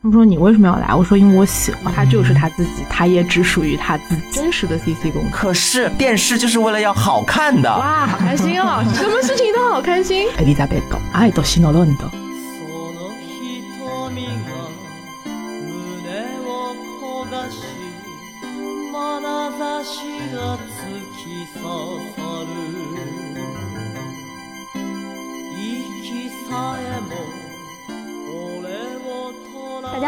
[0.00, 0.94] 他们说你为什么要来？
[0.94, 5.28] 我说因为我喜欢他，就是他自己，他也只属于他自己真实的 CC 公主。
[5.32, 7.68] 可是电视就是为了要好看的。
[7.68, 8.80] 哇，好开心哦！
[8.94, 10.28] 什么事情都好开心。
[10.38, 11.84] エリザベット、愛と死のロ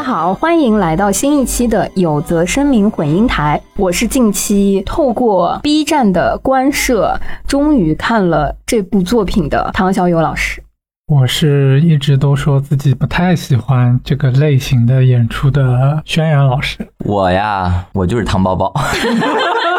[0.00, 3.60] 家好，欢迎来到新一期的有则声明混音台。
[3.76, 10.62] 我是近期透过 B 站的官摄，终于看了这部作品的唐小友老师。
[11.06, 16.78] 我是一直都说自己不太喜欢这个类型的演出的轩然老师。
[17.04, 18.72] 我呀，我就是糖包包。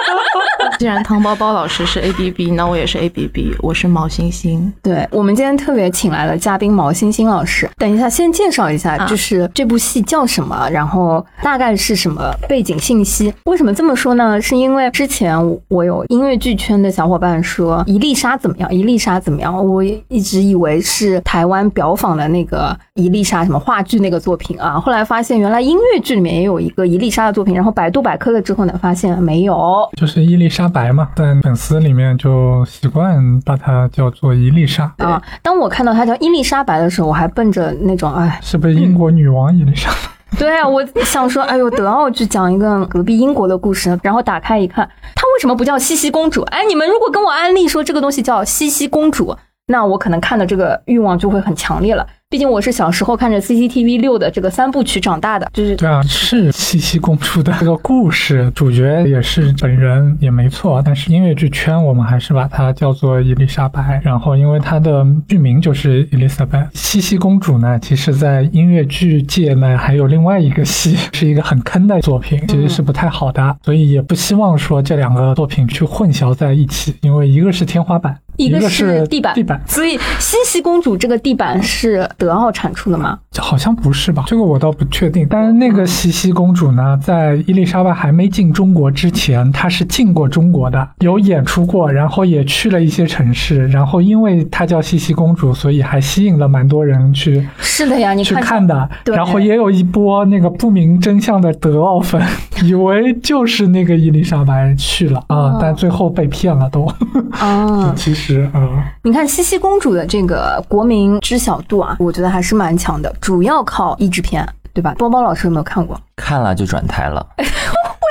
[0.81, 4.73] 既然汤包包老师是 A B B， 那我也是 A B B，我是毛星星。
[4.81, 7.69] 对我们今天特别请来了嘉宾毛星星老师。
[7.77, 13.31] 等一下，先介绍一下，就是这部戏叫什么，然后大概是什么背景信息。
[13.45, 14.41] 为什么这么说呢？
[14.41, 24.79] 是因为之前我有音乐剧圈的小伙伴说伊丽莎怎么样，伊丽莎怎么样，我一直以为是台湾表坊的那个伊丽莎什么话剧那个作品啊。
[24.79, 30.70] 后来发现原来音乐剧里面也有一个伊丽莎的作品，然后百度百科了之后呢，发现没有，就是伊丽莎。
[30.71, 35.21] 白嘛，在粉丝里面就习惯把它叫做伊丽莎啊。
[35.41, 39.91] 当我看到它叫伊丽莎白的时候，我还奔着那种哎，是不是英国女王伊丽莎？
[40.39, 46.41] 对啊，我想说，哎呦，德奥去讲一个隔壁英国的故事，然后打开一看，它为什么不叫茜茜公主？
[46.43, 49.35] 哎，你们如果跟我安利说这个东西叫茜茜公主，
[49.71, 52.05] 那我可能看的这个欲望就会很强烈了。
[52.29, 60.81] 毕竟我是小时候看着 CCTV 六的这个三部曲长大的，就是对啊，是茜茜公主的这个故事，主角也是本人也没错。
[60.85, 66.69] 但是音乐剧圈我们还是把它叫做伊丽莎白，然后因为它的剧名就是 Elizabeth。
[66.71, 79.61] 茜茜公主呢，其实在音乐剧界呢还有另外一个戏，是一个很坑的作品，其实是不太好的，所以也不希望说这两个作品去混淆在一起，因为一个是天花板，一个是地板，地板。
[79.67, 82.07] 所以茜茜公主这个地板是。
[82.17, 83.17] 德奥产出的吗？
[83.39, 85.25] 好像不是吧，这个我倒不确定。
[85.27, 93.67] 但是那个茜茜公主呢，在伊丽莎白还没进中国之前，她是进过中国的，有演出过，然后也去了一些城市。
[93.69, 97.47] 然后因为她叫茜茜公主，所以还吸引了蛮多人去。
[97.57, 98.87] 是的呀，你去看的。
[99.05, 102.21] 然后也有一波那个不明真相的德奥粉，
[102.63, 106.85] 以为就是那个伊丽莎白去了啊，但最后被骗了都。
[107.31, 112.05] 啊， 其实啊，你看茜茜公主的这个国民知晓度啊，我。
[112.07, 114.93] 我觉得还是蛮强的，主要靠译制片，对吧？
[114.97, 115.99] 包包老师有没有看过？
[116.15, 117.25] 看了就转台了。
[117.37, 117.45] 为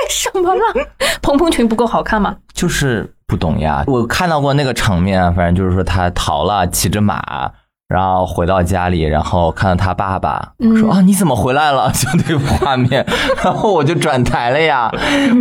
[0.08, 0.60] 什么了？
[1.22, 2.36] 蓬蓬裙不够好看吗？
[2.52, 3.84] 就是不懂呀。
[3.86, 7.52] 我看到过那个场面，反正就是说他逃了，骑着马。
[7.90, 13.04] 然后回到家里，然后看到他爸爸说：“啊，你怎么回来了？” 就那个画面，
[13.42, 14.88] 然后我就转台了呀。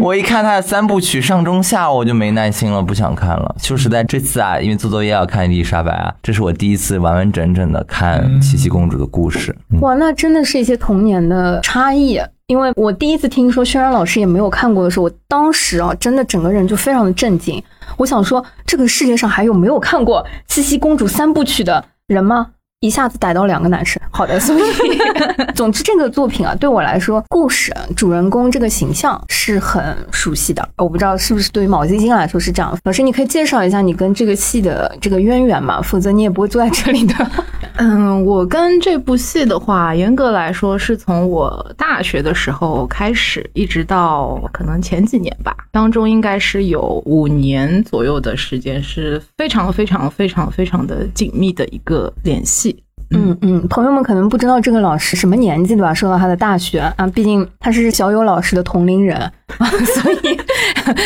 [0.01, 3.55] 我一看他的三部曲上中下，我就没耐心了，不想看了。
[3.59, 9.55] 说实在，这次啊，因为做作业要看伊丽莎白啊，这是我第一次完完整整的看七七公主的故事。
[9.81, 12.19] 哇，那真的是一些童年的差异。
[12.47, 17.61] 因为我第一次听说轩然老师也没有看过的时候，我当时啊，真的整个人就非常的震惊。
[17.95, 21.85] 我想说，这个世界上还有没有看过七七公主三部曲的？
[22.09, 22.55] 人吗？
[22.81, 24.01] 一下子逮到两个男生。
[24.11, 24.61] 好的，所以
[25.53, 30.67] 总之这个作品啊，对我来说，故事主人公这个形象是很熟悉的。
[30.77, 32.77] 我不知道是不是对于毛晶晶来说是这样。
[32.85, 35.81] 老师，你可以介绍一下你跟这个戏的这个渊源吗？
[35.81, 37.31] 否则你也不会坐在这里的。
[37.75, 52.68] 嗯，我跟这部戏的话，严格来说是从我大学的时候开始，一直到可能前几年吧，当中应该是有五年左右的时间是非常非常非常非常的紧密的一个联系。
[53.11, 55.93] 嗯嗯，朋友们可能不知道这个老师什么年纪对吧？
[55.93, 59.17] 说到他的大学啊，毕竟他是小友老师的同龄人
[59.57, 59.67] 啊，
[60.01, 60.39] 所以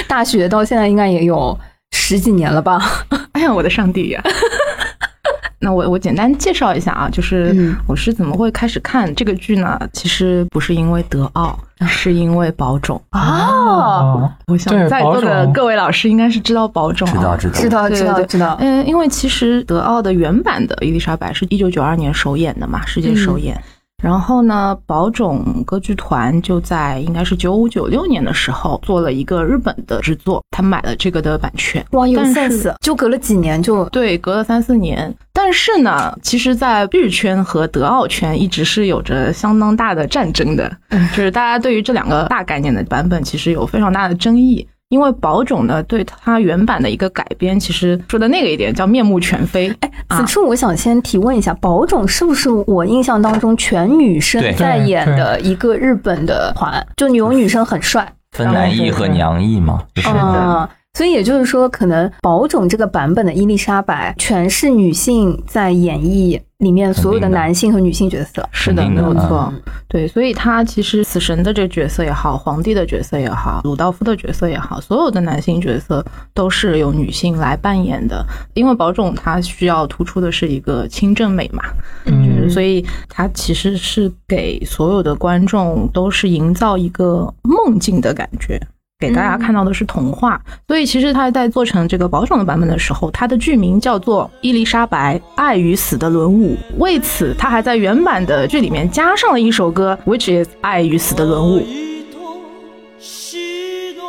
[0.08, 1.58] 大学到现在应该也有
[1.92, 2.82] 十几年了吧？
[3.34, 4.22] 哎呀，我的上帝呀！
[5.64, 9.80] 那我我简单介绍一下啊，就是我是怎么会开始看这个剧呢？
[9.94, 11.58] 其实不是因为德奥，
[11.88, 14.30] 是因为保种啊。
[14.48, 18.58] 我想在座的各位老师应该是知道保种，知道知道知道知道知道。
[18.60, 23.58] 嗯，因为其实德奥的原版的伊丽莎白是一九九二年首演的嘛，世界首演。
[24.04, 31.84] 然后呢，宝冢歌剧团就在应该是九五九六年的时候做了一个日本的制作，他买了这个的版权。
[31.92, 35.16] 哇，有 sense，就隔了几年就对，隔了三四年。
[35.32, 44.68] 但是呢，其实，在日圈和德奥圈一直是有着相当大的战争的，就是大家对于这两个大概念的版本其实有非常大的争议。
[44.90, 49.76] 因为宝冢呢对他原版的一个改编，其实说的那个一点叫面目全非。
[49.80, 56.86] 哎，此处我想先提问一下，宝冢是不是我印象当中全女生在演的一个日本的团？
[56.96, 68.48] 就有女生很帅，分男艺和娘艺嘛，就是啊、所以也就是说，可能宝冢这个版本的伊丽莎白全是女性在演绎里面所有的男性和女性角色。
[68.52, 69.62] 是的，没有错嗯。
[69.88, 78.24] 对，所以他其实死神的这个角色也好，皇帝的角色也好，鲁道夫的角色也好，所有的男性角色都是由女性来扮演的。
[78.54, 81.64] 因为宝冢他需要突出的是一个清正美嘛，
[82.06, 88.62] 就是嗯，所以他其实是给所有的观众都是营造一个梦境的感觉。
[89.03, 96.57] 给大家看到的是童话，所以其实他在做成这个宝冢的版本的时候，他的剧名叫做《伊丽莎白爱与死的轮舞》。
[96.79, 101.61] 为此，他还在原版的剧里面加上了一首歌，which is《爱与死的轮舞》。
[101.63, 101.65] 愛
[102.13, 102.19] と
[102.99, 103.37] 死
[103.95, 104.03] の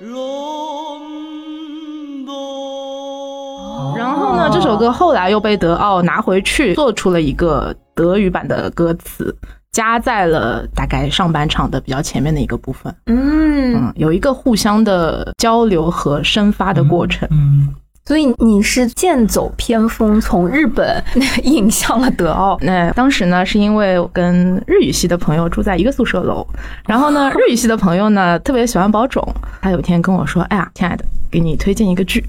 [0.00, 9.36] ロンド然后呢，这首歌后来又被德奥拿回去，做出了一个德语版的歌词，
[9.71, 12.93] 加在了大概上半场的比较前面的一个部分。
[13.05, 17.27] 嗯，嗯，有一个互相的交流和生发的过程。
[17.31, 17.73] 嗯，
[18.05, 21.01] 所以你是剑走偏锋，从日本
[21.43, 22.57] 引向了德奥。
[22.61, 26.45] 那当时呢，是因为我跟日语系的朋友住在一个宿舍楼，
[26.87, 29.23] 然后呢， 日语系的朋友呢特别喜欢宝冢，
[29.61, 32.25] 他有一天跟我说：“哎呀，亲爱的，给你推荐一个剧，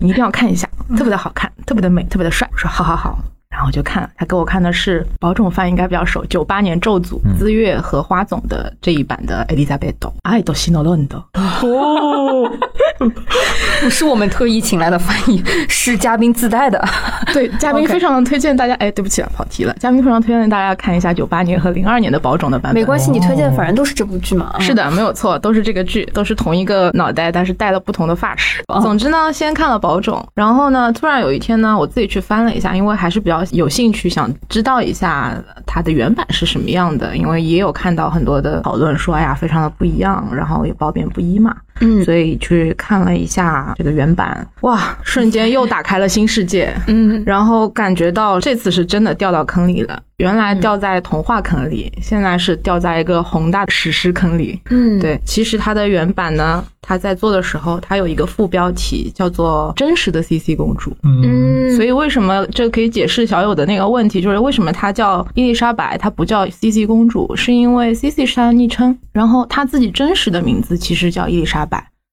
[0.00, 0.66] 你一定要看一下，
[0.96, 11.16] 特别的好看，特别的美，特别的帅。”我说：“好好好。”然后我就看了，他给我看的是宝冢范应该比较熟，九八年咒祖、资月和花总的这一版的《伊丽莎白多爱都西诺伦的》。
[11.66, 12.50] 哦，
[13.80, 16.82] 不是我们特意请来的翻译，是嘉宾自带的。
[17.32, 19.74] 对，嘉宾非常推荐大家，哎，对不起啊，跑题了。
[19.78, 22.80] 嘉宾非常推荐大家看一下九八年和零二年的宝冢的版本。
[22.80, 24.54] 没关系，你推荐反正都是这部剧嘛。
[24.60, 28.62] 是的，没有错，都是这个剧，都是同一个脑袋，但是戴了不同的发饰。
[28.82, 35.34] 总之呢，先看了宝冢，然后呢，突然有一天呢，我自己去翻了一下，因为还是比较有兴趣，想知道一下
[35.66, 41.56] 它的原版是什么样的，因为也有看到很多的讨论说，哎呀，非常的不一样，然后也褒贬不一嘛。
[41.80, 46.74] 嗯所以去看了一下这个原版，哇，瞬间又打开了新世界。
[46.88, 50.00] 嗯，然后感觉到这次是真的掉到坑里了。
[50.18, 54.58] 原来掉在童话坑里，现在是掉在一个宏大的史诗坑里。
[54.70, 60.90] 嗯，对，其实它的原版呢，它在做的时候，它有一个副标题叫做“真实的 CC 公主”。
[61.04, 71.65] 嗯，嗯，所以为什么这可以解释小友的那个问题，就是为什么她叫伊丽莎白，她不叫 CC 公主，是因为 CC 是她的昵称，然后她自己真实的名字其实叫伊丽莎白。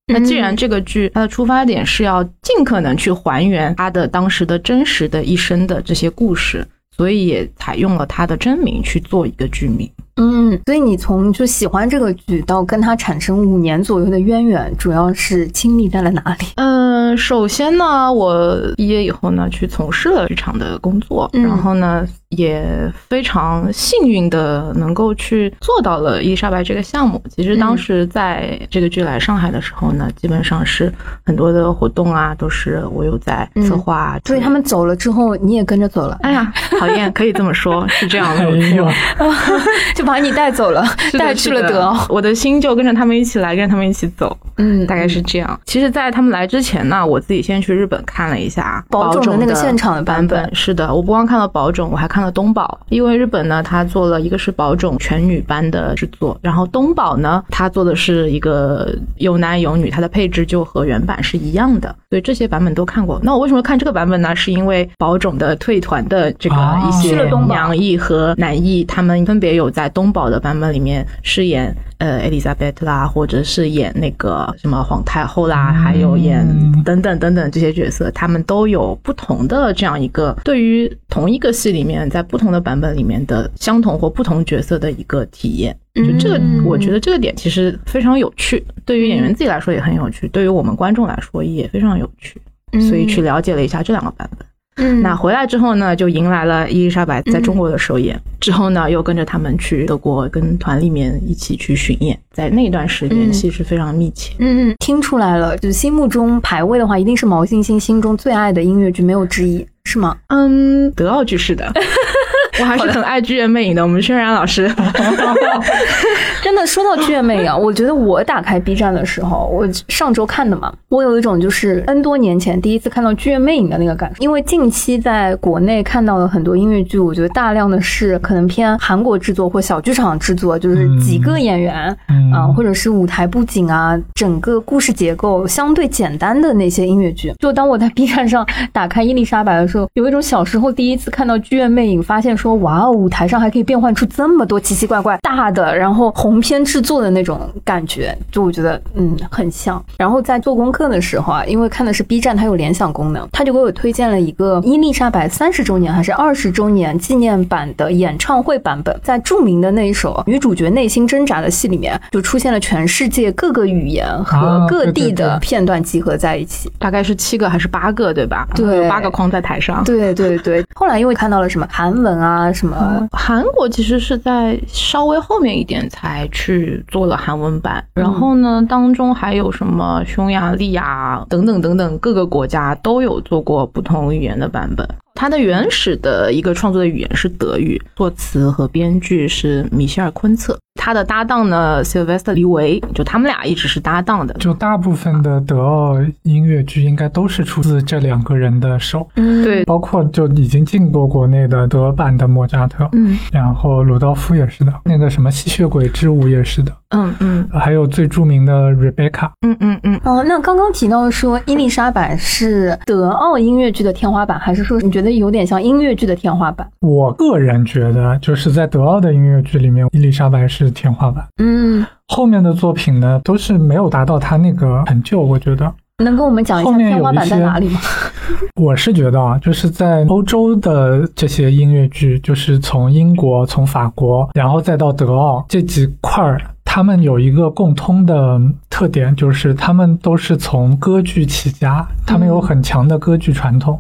[0.08, 9.90] 那既然这个剧它的出发点是要尽可能去还原他的当时的真实的一生的这些故事，所以也采用了他的真名去做一个剧名。
[10.16, 16.46] 嗯，所以你从就喜欢这个剧到跟他产生五年左右的渊源，主要是经历在了哪里？
[16.56, 22.64] 嗯，首先呢，我毕业以后呢，去从事了剧场的工作，嗯然后呢，也
[23.10, 27.22] 非常幸运的能够去做到了伊丽莎白这个项目。
[27.30, 30.94] 其实当时在这个剧来上海的时候呢，基本上是
[31.26, 40.03] 很多的活动啊，都是我有在策划啊、所以他们走了之后，你也跟着走了，哎呀，讨厌，可以这么说，是这样 哎没有呦错。
[40.04, 40.84] 就把你带走了，
[41.18, 42.06] 带去了德奥。
[42.10, 44.86] 我的心就跟着他们一起来，跟着他们一起走，嗯。
[44.86, 45.58] 大概是这样。
[45.64, 50.54] 其实，在他们来之前呢，我自己先去日本看了一下宝冢的那个现场的版版本。
[50.54, 63.18] 是的，我不光看了宝冢，我还看了东宝，因为日本呢，他做了一个是宝冢全女班的制作，然后东宝呢，他做的是一个有男有女，它的配置就和原版是一样的，所以这些版本都看过。
[63.24, 64.36] 那我为什么看这个版本呢？
[64.36, 66.82] 是因为宝冢的退团的这个啊。
[66.84, 76.46] 一些娘役和男役，他们分别有在东宝的版本里面饰演呃艾丽莎贝特啦，或者是演那个什么皇太后啦，还有演
[76.84, 85.76] 等等等等这些角色，他们都有不同的这样一个对于同一个戏里面，在不同的版本里面的相同或不同角色的一个体验。
[85.96, 92.42] 就这个，嗯我觉得这个点其实非常有趣，对于演员自己来说也很有趣，对于我们观众来说也非常有趣，
[92.90, 94.48] 所以去了解了一下这两个版本。
[94.76, 98.20] 嗯那回来之后呢，就迎来了伊丽莎白在中国的首演。
[98.40, 104.34] 之后呢，又跟着他们去德国，跟团里面一起去巡演，在那段时间嗯其实非常密切。
[104.40, 110.18] 嗯嗯，听出来了，就是心目中排位的话，一定是毛星星心中最爱的音乐剧，没有之一，是吗？
[110.28, 111.72] 嗯，德奥剧是的，
[112.60, 113.82] 我还是很爱剧院魅影的。
[113.82, 114.70] 我们轩然老师，
[116.44, 124.16] 真的说到剧院魅影啊，我觉得我打开 B 站的时候，我上周看的嘛，我有一种就是 N 多年前第一次看到剧院魅影的那个感受。
[124.20, 137.32] 因为近期在国内看到了很多音乐剧，我觉得大量的是可能偏韩国制作或小剧场制作，就是几个演员嗯啊、或者是舞台布景啊，整个故事结构相对简单的那些音乐剧。
[137.40, 149.82] 就当我在 B 站上打开伊丽莎白的时候，有一种小时候第一次看到剧院魅影，发现说哇哦，舞台上还可以变换出这么多奇奇怪怪大的，然后鸿篇制作的那种感觉，就我觉得嗯很像。
[149.98, 166.70] 然后在做功课的时候啊，因为看的是 B 站，它有联想功能，他就给我推荐了一个伊丽莎白三十周年还是二十周年纪念版的演唱会版本，在著名的那一首女主角内心挣扎的戏里面，就出现了全世界各个语言和啊各地的片段集合在一起。
[166.78, 168.46] 大概是七个还是八个，对吧？
[168.54, 169.82] 对八个框在台上。
[169.86, 173.08] 对对对，后来因为看到了什么韩文啊，什么？
[173.12, 184.88] 韩国其实是在稍微后面一点才去做了韩文版，然后呢，当中还有什么匈牙利啊等等等等各个国家都有做过不同语言的版本。
[185.16, 194.34] 它的原始的一个创作的语言是德语，作词和编剧是米歇尔·昆策，他的搭档呢 Sylvester 李维，就他们俩一直是搭档的。
[194.36, 199.44] 就大部分的德奥音乐剧应该都是出自这两个人的手，嗯。
[199.44, 203.18] 对，包括就已经进过国内的德版的莫扎特，嗯。
[203.32, 207.48] 然后鲁道夫也是的，那个什么吸血鬼之舞也是的，嗯嗯。
[207.54, 216.68] 还有最著名的 Rebecca，嗯嗯嗯，哦，那刚刚提到说伊丽莎白是德奥音乐剧的天花板，还是说你觉得有点像音乐剧的天花板？
[216.82, 225.74] 我个人觉得就是在德奥的音乐剧里面，伊丽莎白是天花板，嗯，后面的作品呢都是没有达到他那个成就，我觉得。
[226.04, 227.80] 能跟我们讲一下天花板在哪里吗？
[228.60, 238.42] 我是觉得啊，就是在欧洲的这些音乐剧，就是从英国、从法国，然后再到德奥这几块儿，他们有一个共通的
[238.72, 243.80] 特点，就是他们都是从歌剧起家，他们有很强的歌剧传统。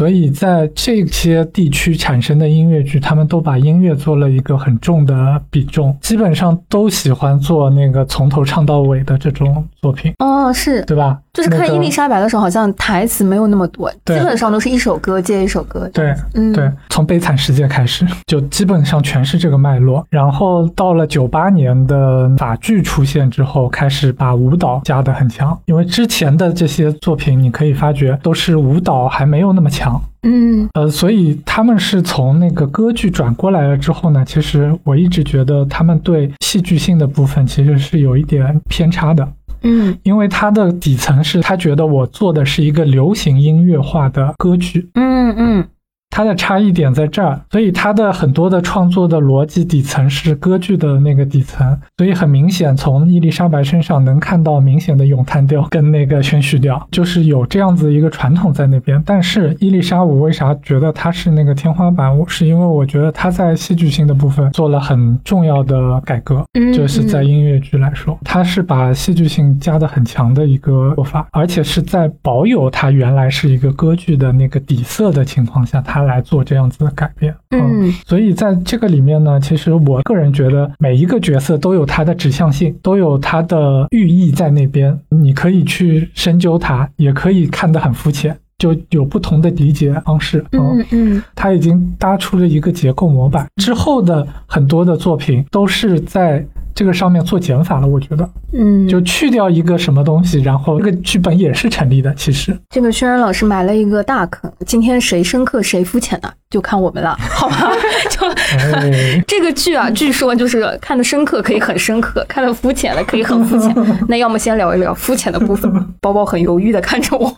[0.00, 11.18] 所以在这些地区产生的音乐剧，他们都把音乐做了一个很重的比重，基本上都喜欢做那个从头唱到尾的这种作品，哦，是，对吧？
[11.32, 15.88] 就是看伊丽莎白的时候，好像台词没有那么多，基本上都是一首歌接一首歌。
[15.94, 20.04] 对，嗯，对，从《悲惨世界》开始，就基本上全是这个脉络。
[20.10, 30.00] 然后到了九八年的法剧出现之后，开始把舞蹈加的很强，因为之前的这些作品，你可以发觉都是舞蹈还没有那么强。
[30.22, 39.26] 嗯呃，所以他们是从那个歌剧转过来了之后呢，其实我一直觉得他们对戏剧性的部分其实是有一点偏差的。
[39.62, 39.96] 嗯。
[40.02, 45.68] 因为他的底层是他觉得我做的是一个流行音乐化的歌曲，嗯嗯
[46.10, 59.00] 它的差异点在这儿，所以它的很多的创作的逻辑底层是歌剧的那个底层，所以很明显从伊丽莎白身上能看到明显的咏叹调跟那个宣叙调，就是有这样子一个传统在那边。
[59.06, 62.18] 但是伊丽莎，我为啥觉得它是那个天花板？
[62.18, 77.34] 我是因为我觉得它在戏剧性的部分做了很重要的改革，嗯，就是在音乐剧来说，它是把戏剧性加的很强的一个做法，而且是在保有它原来是一个歌剧的那个底色的情况下，它来做这样子的改变。
[77.50, 88.36] 嗯所以在这个里面呢，其实我个人觉得每一个角色都有它的指向性，都有它的寓意在那边，你可以去深究它，也可以看得很肤浅。
[88.58, 93.46] 就有不同的理解方式，嗯嗯它已经搭出了一个结构模板。
[93.56, 102.14] 之后的很多的作品都是在这个上面做减法了，我觉得嗯，就去掉一个什么东西，然后这个剧本也是成立的。
[102.14, 106.30] 其实，这个轩然老师埋了一个大坑，今天谁深刻谁肤浅呢？
[106.48, 107.70] 就看我们了， 好吧？
[108.10, 108.26] 就
[108.58, 113.72] 哎， 这个剧啊，据说就是看的深刻可以很深刻，看的肤浅的可以很肤浅。
[114.08, 115.84] 那要么先聊一聊肤浅的部分吧。
[116.00, 117.32] 包包很犹豫的看着我，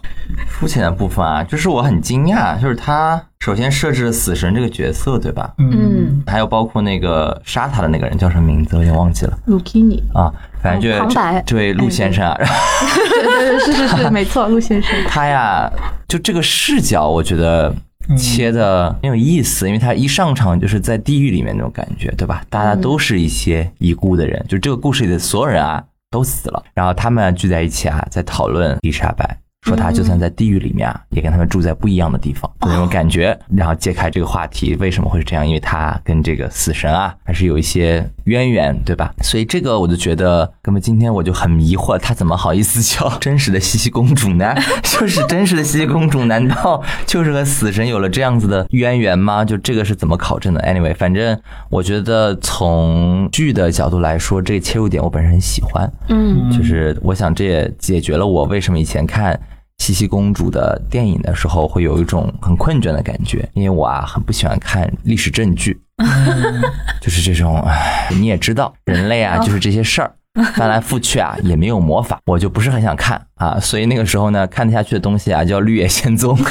[0.48, 5.52] 肤浅的部分啊，就是我很惊讶，就是他首先设置了死神这个角色，对吧？
[5.58, 10.32] 嗯还有包括那个杀他的那个人叫什么名字，我有点忘记了 i n i 啊。
[10.62, 14.94] 反正就旁白这位陆先生啊， 对对对，是是是， 没错，陆先生。
[15.08, 15.68] 他呀，
[16.06, 17.74] 就这个视角，我觉得
[18.08, 22.44] 嗯切的很有意思，因为他一上场就是在地狱里面那种感觉，对吧？
[22.48, 25.82] 大家都是一些已故的人，就这个故事里的所有人啊
[26.12, 29.36] 都死了，然后他们聚在一起啊，在讨论伊丽莎白。
[29.62, 33.38] 说他就算在地狱里面啊，也跟他们住在不一样的地方，就那种感觉。
[33.54, 35.46] 然后揭开这个话题，为什么会是这样？
[35.46, 39.12] 因为他跟这个死神啊，还是有一些渊源，对吧？
[39.22, 44.54] 所以这个我就觉得，那么今天我就很迷惑，她怎么好意思叫 真实的西西公主呢？
[44.82, 49.44] 就是真实的西西公主，难道就是和死神有了这样子的渊源吗？
[49.44, 51.38] 就这个是怎么考证的？Anyway，反正
[51.70, 55.90] 我觉得从剧的角度来说，这个切入点我本身很喜欢。
[56.08, 59.38] 嗯就是我想这也解决了我为什么以前看
[59.78, 65.80] 西西公主的电影的时候会有一种很困倦的感觉，因为我啊很不喜欢看历史证据，
[67.00, 70.12] 就是这种，唉你也知道，人类啊就是这些事儿。
[70.54, 76.34] 翻来覆去啊，也没有魔法，我就不是很想看啊，所以那个时候呢，看得下去的东西啊，叫《绿野仙踪》。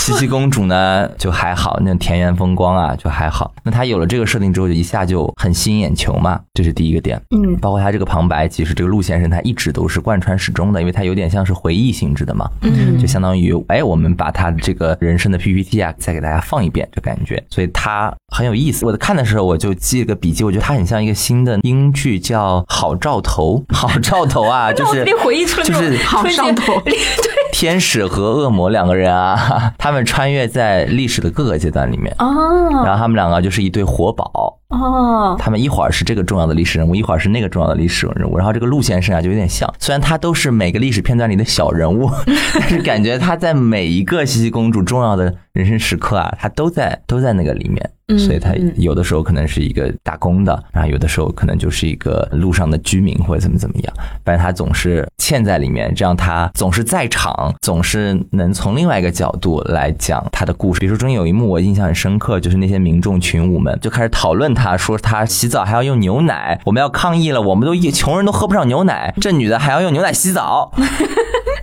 [0.00, 3.52] 西西公主呢就还好，那种田园风光啊就还好。
[3.62, 7.20] 那她有了这个设定之后，就一下就很吸引眼球嘛，这是第一个点。
[7.36, 18.86] 嗯包括她这个旁白，其实这个陆先生他一直都是贯穿始终的，因为他有点像是回忆性质的嘛，嗯就相当于哎，我们把他这个人生的 PPT 啊，再给大家放一遍，这感觉，所以他很有意思。
[18.86, 23.62] 我在看的时候，我就记了个笔记，我觉得他很像一个新的英剧，叫《好兆头》。
[23.74, 26.94] 好兆头啊，就是 别回忆出就是好兆头对，
[27.52, 32.14] 天使和恶魔两个人啊， 他们穿越在历史的各个阶段里面。
[32.18, 32.36] 哦
[32.84, 38.38] 然后他们两个就是一对活宝，哦，他们一会儿是这个重要的历史人物，一会儿是那个重要的历史人物。
[38.38, 42.10] 然后这个陆先生啊，就有点像，虽然他都是每个历史片段里的小人物，
[42.58, 47.90] 但是感觉他在每一个茜茜公主重要的人生时刻啊，他都在都在那个里面。
[48.10, 60.80] 嗯所以他嗯有的时候可能是一个打工的，然后有的时候可能就是一个路上的居民或者怎么怎么样，反正他总是嵌在里面，这样他总是在场，总是能从另外一个角度来讲他的故事。
[60.80, 70.72] 比如说中间有一幕我印象很深刻，就是那些民众群舞们就开始讨论他，说他洗澡还要用牛奶，我们要抗议了，我们都一穷人都喝不上牛奶， 这女的还要用牛奶洗澡。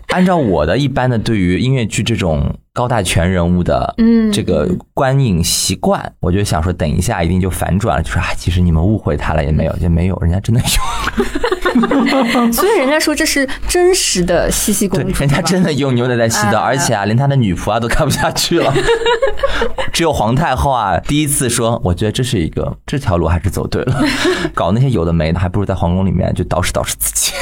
[0.09, 4.31] 按照我的一般的对于音乐剧这种高大全人物的嗯。
[4.31, 10.67] 这个观影习惯，我就想说，等一下一定就反转了，就说啊，其实你们误会他了，也没有，也没有，人家真的有，
[12.53, 18.71] 所以人家说这是真实的西西公对，主，人家真的用牛奶在洗澡，啊而且啊，连他的女仆啊都看不下去了，
[19.91, 24.03] 只有皇太后啊第一次说，我觉得这是一个这条路还是走对了，
[24.53, 27.33] 搞那些有的没的，还不如在皇宫里面就捯饬捯饬自己。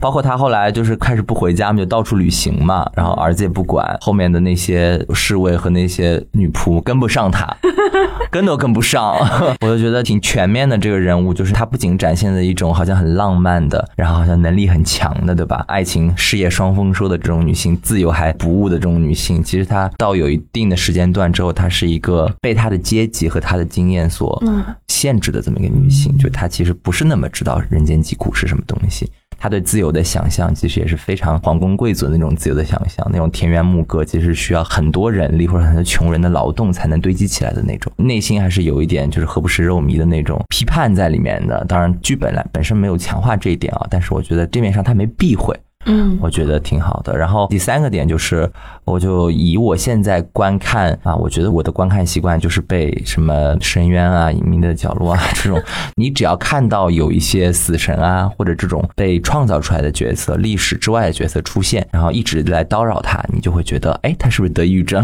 [0.00, 7.56] 包括他后来就是开始不回家嘛，就到处旅行嘛，然后儿子也不管，后面的那些侍卫和那些女仆跟不上他，
[8.30, 9.14] 跟都跟不上，
[9.62, 15.64] 我就觉得挺全面的这个人物，就是他不仅展现了一种好像很浪漫的，然后好像能力很强的，对吧？
[15.68, 24.42] 爱情事业双丰收的这种女性，自由还不误的这种女性，其实她到有一定的时间段之后，她是一个被她的阶级和她的经验所
[24.88, 29.08] 限制的这么一个女性，就她其实不是那么知道人间疾苦是什么东西。
[29.44, 41.62] 他对自由的想象其实也是非常皇宫贵族那种自由的想象，那种田园牧歌其实需要很多人力或者很多穷人的劳动才能堆积起来的那种，内心还是有一点就是何不食肉糜的那种批判在里面的。
[41.68, 45.54] 当然，剧本来本身没有强化这一点啊，但是我觉得这面上他没避讳。
[45.86, 46.18] 嗯。
[46.20, 47.16] 我觉得挺好的。
[47.16, 48.50] 然后第三个点就是，
[48.84, 55.60] 我就以我现在观看啊，我觉得我的观看习惯就是被什么深渊啊、隐秘的角落啊 这种，
[55.96, 65.02] 你只要看到有一些死神啊或者这种被创造出来的角色、历史之外的角色出现，然后一直来叨扰他，你就会觉得，哎，他是不是得抑郁症？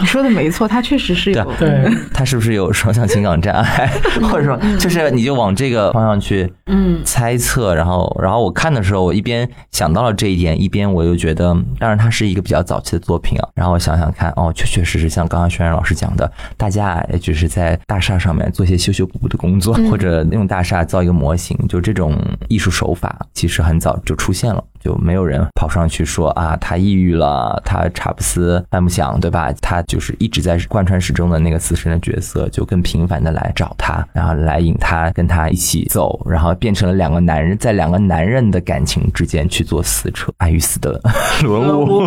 [0.00, 3.90] 你 说的没错，他确实是有对对，他是不是有双向情感障碍，
[4.30, 7.00] 或者说就是你就往这个方向去嗯。
[7.04, 13.48] 猜测，然后然后我看的时候，我一边想到了这一点，一边我又觉得，当然它是一个比较早期的作品啊。
[13.54, 22.16] 然后我想想看，哦，确确实实像刚刚轩然老师讲的，大家啊也只是在大厦上面做一些修修补补的工作，或者用大厦造一个模型，就这种
[22.48, 24.62] 艺术手法其实很早就出现了。
[24.84, 29.50] 就没有人跑上去说啊，他抑郁了，他查普斯范不想，对吧？
[29.62, 41.00] 他就是一直在贯穿始终的那个死神的角色，就更频繁的来找他，然后来引他跟他一起走，然后变成了两个男人在两个男人的感情之间去做撕扯， 爱与死的
[41.42, 42.06] 轮舞。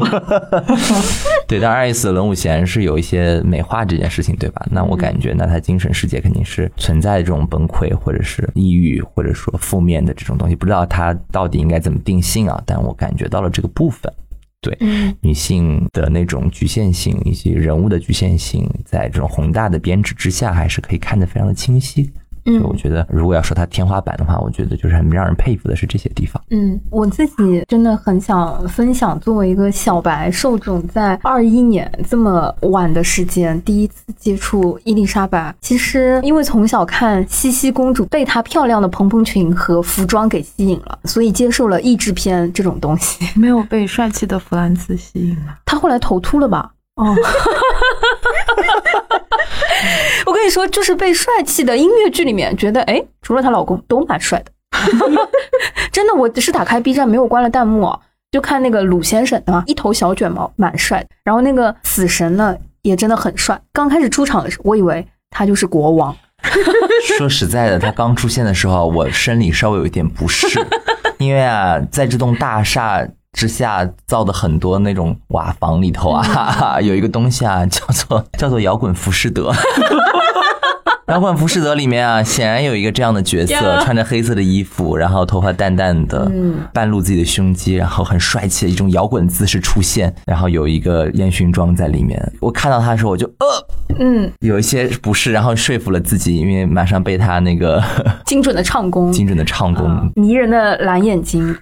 [1.47, 4.63] 对，当然爱与死的轮舞显然是有一些美化这件事情，对吧？
[4.69, 12.61] 那我感觉，那他精神世界肯定是存在这种崩溃，或者是抑郁，或者说负面的这种东西，不知道他到底应该怎么定性啊？
[12.67, 14.13] 但我感觉到了这个部分。
[14.59, 22.11] 对嗯女性的那种局限性以及人物的局限性，在这种宏大的编制之下，还是可以看得非常的清晰。
[22.47, 26.41] 就我嗯觉得，如果要说它天花板的话，我觉得就是很让人佩服的是这些地方。
[26.49, 35.53] 嗯，我自己真的很想分享，作为一个小白受众，在二一年这么晚的时间第一次接触伊丽莎白。
[35.59, 43.27] 其实因为从小看茜茜公主，被她漂亮的蓬蓬裙和服装给吸引了，所以接受了译制片这种东西。
[43.39, 45.55] 没有被帅气的弗兰茨吸引吗？
[45.65, 46.71] 她后来头秃了吧？
[46.95, 47.13] 哦，
[50.49, 54.51] 说就是被帅气的音乐剧里面觉得，哎，除了她老公都蛮帅的。
[55.91, 57.99] 真的，我是打开 B 站没有关了弹幕啊，
[58.31, 61.07] 就看那个鲁先生啊，一头小卷毛，蛮帅的。
[61.23, 63.59] 然后那个死神呢，也真的很帅。
[63.73, 66.15] 刚开始出场的时候，我以为他就是国王。
[67.17, 70.47] 说实在的，他刚出现的时候，我生理稍微有一点不适，
[71.17, 73.05] 因为啊，在这栋大厦
[73.37, 79.53] 之下造的很多那种瓦房里头啊， 有一个东西啊，叫做叫做摇滚浮士德。
[81.07, 86.29] 摇滚浮士德里面啊，显然有一个这样的角色，呀穿着黑色的衣服，然后头发淡淡的，
[86.73, 92.19] 半露自己的胸肌，然后很帅气的一种摇滚姿势出现，然后有一个烟熏妆在里面。
[92.41, 93.45] 我看到他的时候，我就呃，
[93.99, 97.81] 嗯，有一些不适，然后说服了自己，因为马上被他那个
[98.25, 101.55] 精准的唱功，精准的唱功迷人的蓝眼睛。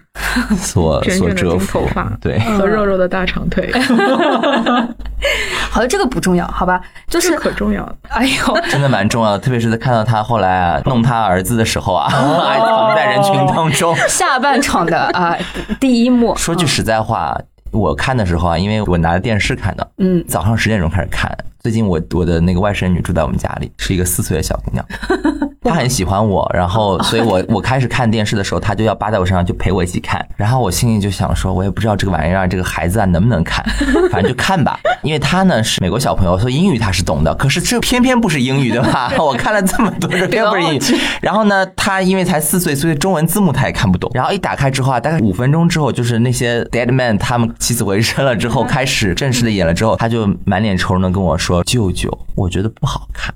[0.57, 2.11] 所 所折服头发。
[2.21, 3.71] 对，和肉肉的大长腿，
[5.69, 6.81] 好的，这个不重要，好吧？
[7.07, 7.95] 就是这可重要了。
[8.09, 13.95] 哎呦，真的蛮重要的，特别是在看到他后来啊弄他儿子的时候啊，还藏在人群当中。
[14.07, 15.35] 下半场的啊、
[15.79, 17.37] 第一幕，说句实在话，
[17.71, 21.29] 我看的时候啊，因为我拿着电视看的，嗯，早上十点钟开始看。
[21.65, 24.85] 最近我我的那个外甥女住在我们家里，是一个四岁的小姑娘，
[25.65, 33.65] 她很喜欢我，然后所以我 我开始看电视的时候，她就要扒在我身上就陪我一起看，然后我心里就想说，我也不知道这个玩意儿这个孩子啊能不能看，
[34.13, 39.11] 反正就看吧，因为她呢是美国小朋友，所以英语她是懂的，可是这偏偏不是英语对吧？
[39.17, 40.79] 我看了这么多，这偏不是英语。
[41.19, 44.11] 然后呢，她因为才四岁，所以中文字幕她也看不懂。
[44.13, 53.33] 然后一打开之后啊，大概五分钟之后，就是那些 dead man 他们起死回生了之后，开始正式的演了之后，她就满脸愁容的跟我说：“舅舅，我觉得不好看，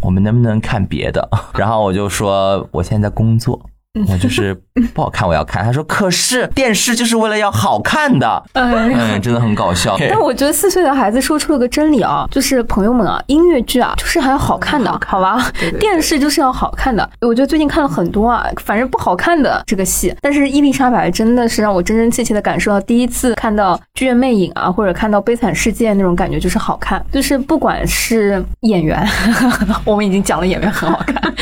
[0.00, 3.60] 我们能不能看别的？” 然后我就说：“我现在在工作。”
[4.08, 4.52] 我就是
[4.92, 5.64] 不好看，我要看。
[5.64, 8.62] 他说：“可是电视就是为了要好看的。”哎。
[8.74, 9.96] 嗯，真的很搞笑。
[10.10, 15.48] 但我觉得四岁的孩子说出了个真理啊，就是朋友们啊，音乐剧啊，就是还要好看的，好吧？
[15.78, 17.08] 电视就是要好看的。
[17.20, 27.04] 我觉得最近看了很多啊，反正不好看的这个戏，但是伊丽莎白真的是让我真真切切的感受到，第一次看到《剧院魅影》啊，或者看到《悲惨世界》那种感觉，就是好看。
[27.12, 29.06] 就是不管是演员，
[29.86, 31.32] 我们已经讲了演员很好看，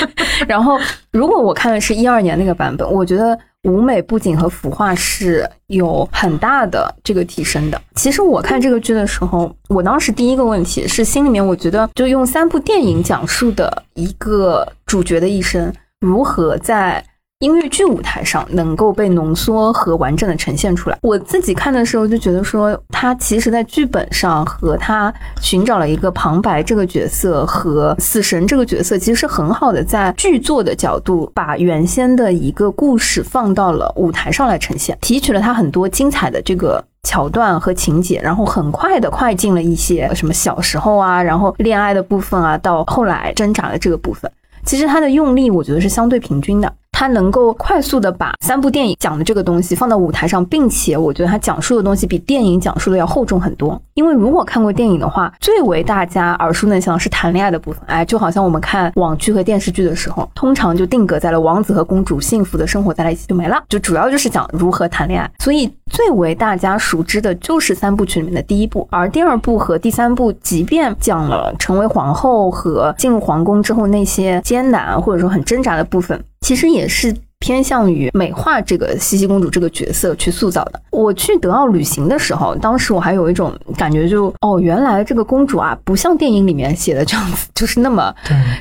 [0.47, 0.79] 然后
[1.13, 7.81] 如果我看的是一二年那个版本，我觉得舞美布景和服化是有很大的这个提升的。
[7.95, 17.05] 其实我看这个剧的时候，我当时第一个问题是心里面我觉得，就用三部电影讲述的一个主角的一生，如何在。
[17.43, 20.97] 音乐剧舞台上能够被浓缩和完整的呈现出来。
[21.03, 36.83] 我自己看的时候就觉得说，他其实在剧本上和他寻找了一个旁白这个角色和死神这个角色，其实是很好的在剧作的角度把原先的一个故事放到了舞台上来呈现，提取了他很多精彩的这个。
[37.03, 44.31] 桥段和情节，然后很快的快进了一些什么小时候啊，然后恋爱的部分啊，到后来挣扎的这个部分，
[44.65, 46.73] 其实他的用力我觉得是相对平均的。
[47.03, 53.81] 他能够快速的把三部电影讲的这个东西放到舞台上，并且我觉得他讲述的东西比电影讲述的要厚重很多。
[53.95, 65.29] 因为如果看过电影的话，最为大家耳熟能详的是谈恋爱的部分，哎，就好像我们看网剧和电视剧的时候，通常就定格在了王子和公主幸福的生活在了一起就没了，就主要就是讲如何谈恋爱。
[65.41, 76.19] 所以最为大家熟知的就是三部曲里面的第一部，而第二部和第三部，即便讲了成为皇后和进入皇宫之后那些艰难或者说很挣扎的部分。
[76.41, 80.81] 其实也是偏向于美化这个茜茜公主这个角色去塑造的。
[80.93, 88.15] 我去德奥旅行的时候，当时我还有一种感觉就，哦，原来这个公主啊，不像电影里面写的这样子，就是那么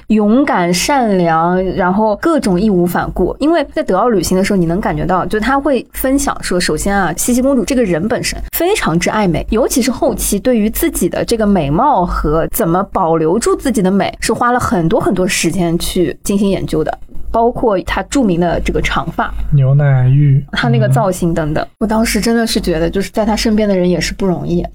[0.07, 3.35] 勇敢、善良，然后各种义无反顾。
[3.39, 16.97] 因为在德奥旅行的时候，你能感觉到，就她会分享说，首先啊，茜茜公主这个人本身非常之爱美，尤其是后期对于自己的这个美貌和怎么保留住自己的美，是花了很多很多时间去进行研究的。
[17.31, 24.65] 包括他著名的这个长发，牛奶浴，他那个造型等等，我当时真的是觉得，就是在他身边的人也是不容易。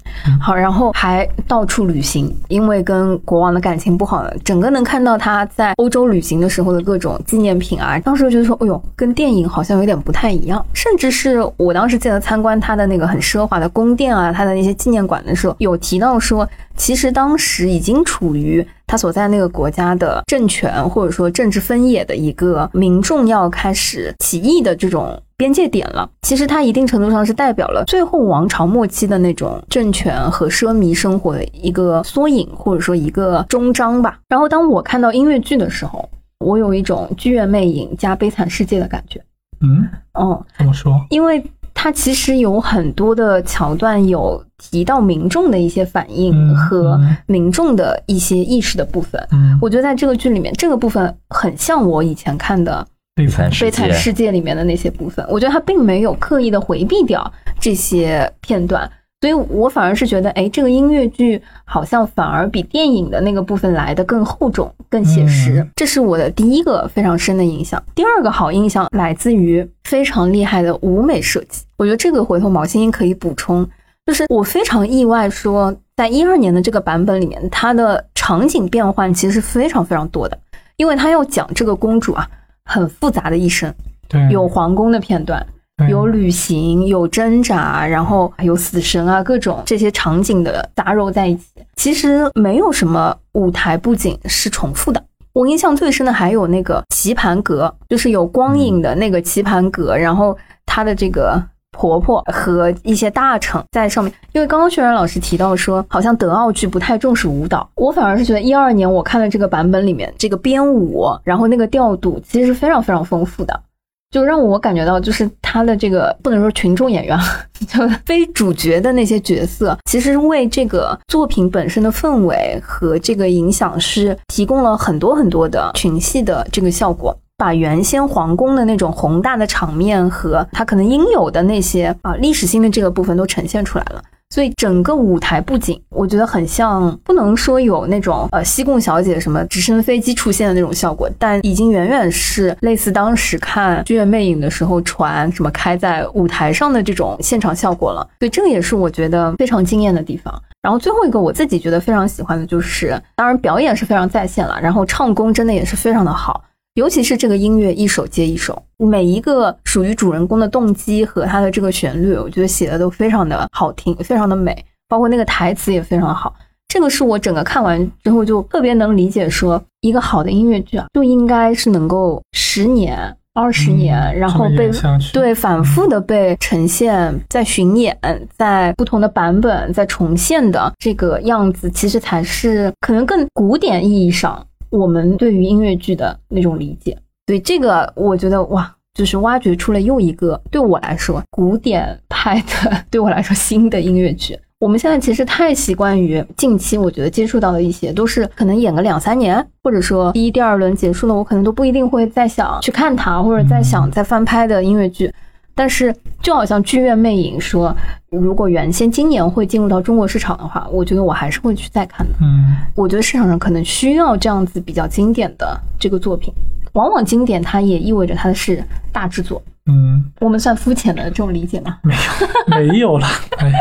[0.41, 7.99] 好，然后还到处旅行，因为跟国王的感情不好，整个能看到他在欧洲旅行的时候的各种纪念品啊。
[7.99, 10.65] 当时就觉得说，哎呦，跟电影好像有点不太一样。
[10.73, 18.65] 甚至是我当时记得参观他的那个很奢华的宫殿啊，他的那些纪念馆的时候，有提到说，其实当时已经处于。
[18.89, 26.09] 他所在那个国家的政权或者说政治分野的一个民众要开始起义的这种边界点了。
[26.21, 34.17] 其实它一定程度上是代表了最后王朝末期的那种政权和奢靡生活的一个缩影，或者说一个终章吧。
[34.29, 36.09] 然后当我看到音乐剧的时候，
[36.39, 39.21] 我有一种剧院魅影加悲惨世界的感觉。
[39.59, 41.05] 嗯，哦，怎么说？
[41.09, 41.43] 因为。
[41.79, 49.23] 它其实有很多的桥段有提到民众的一些反应嗯和嗯民众的一些意识的部分。
[49.31, 52.85] 嗯，我觉得在这个剧里面，这个部分很像我以前看的
[53.15, 55.23] 悲惨《悲惨世界》里面的那些部分。
[55.29, 58.89] 我觉得他并没有刻意的回避掉这些片段，
[59.21, 65.59] 所以我反而是觉得，哎，这个音乐剧好像反而比电影的那个部分来的更厚重、更写实。
[65.61, 67.81] 嗯这是我的第一个非常深的印象。
[67.93, 73.65] 第二个好印象来自于非常厉害的舞美设计，我觉得这个回头毛星星可以补充。
[74.05, 80.37] 就是我非常意外说，在一二年的这个版本里面，它的场景变换其实是非常非常多的，
[80.75, 82.29] 因为它要讲这个公主啊
[82.65, 83.73] 很复杂的一生，
[84.09, 85.45] 对有皇宫的片段，
[85.77, 91.45] 对有旅行，有挣扎，然后还有死神啊，各种这些场景的杂糅在一起。
[91.77, 95.01] 其实没有什么舞台布景是重复的。
[95.37, 101.39] 我印象最深的还有那个棋盘格，就是有光影的那个棋盘格，然后它的这个
[101.77, 104.11] 婆婆和一些大臣在上面。
[104.31, 113.61] 因为刚刚薛然老师提到说，好像德奥剧不太重视舞蹈，我反而是觉得一二年我看的这个版本里面，这个编舞，然后那个调度其实是非常非常丰富的。
[114.09, 117.17] 就让我感觉到，就是他的这个不能说群众演员，
[117.67, 127.15] 就非主角的那些角色，其实为这个作品本身的氛围和这个影响是提供了很多很多的群戏的这个效果。
[127.39, 134.01] 把原先皇宫的那种宏大的场面和它可能应有的那些啊历史性的这个部分都呈现出来了。
[134.29, 148.07] 所以整个舞台布景，我觉得很像，不能说有那种呃西贡小姐什么直升飞机出现的那种效果，但已经远远是类似当时看《剧院魅影》的时候船什么开在舞台上的这种现场效果了。
[148.19, 150.33] 所以这个也是我觉得非常惊艳的地方。
[150.61, 156.43] 然后最后一个我自己觉得非常喜欢的就是，当然表演是非常在线了，然后唱功真的也是非常的好。
[156.77, 164.55] 尤其是这个音乐一首接一首，每一个属于主人公的动机和他的这个旋律，我觉得写的都非常的好听，非常的美，
[164.87, 166.35] 包括那个台词也非常好。
[166.67, 172.95] 这个是我整个看完之后就特别能理解，说一个好的音乐剧啊，就应该是能够十年、
[173.33, 174.69] 二十年，嗯然后被
[175.11, 177.97] 对反复的被呈现，在巡演，
[178.37, 186.97] 在不同的版本在重现的这个样子，其实才是可能更古典意义上我们对于音乐剧的那种理解。
[187.27, 194.37] 所以这个我觉得哇，就是挖掘出了又一个对我来说古典派的，对我来说新的音乐剧。
[194.59, 205.13] 我们现在其实太习惯于近期，我觉得接触到的一些都是可能演个两三年，或者说第一、第二轮结束了，我可能都不一定会再想去看它，或者再想再翻拍的音乐剧。
[205.57, 207.75] 但是就好像剧院魅影说，
[208.11, 212.13] 如果原先今年会进入到中国市场的话，我觉得我还是会去再看的。
[212.21, 216.31] 嗯，我觉得市场上可能需要这样子比较经典的这个作品。
[216.73, 219.41] 往往经典它也意味着它是大制作。
[219.67, 221.77] 嗯，我们算肤浅的这种理解吗？
[221.83, 223.51] 没有没有了， 哎，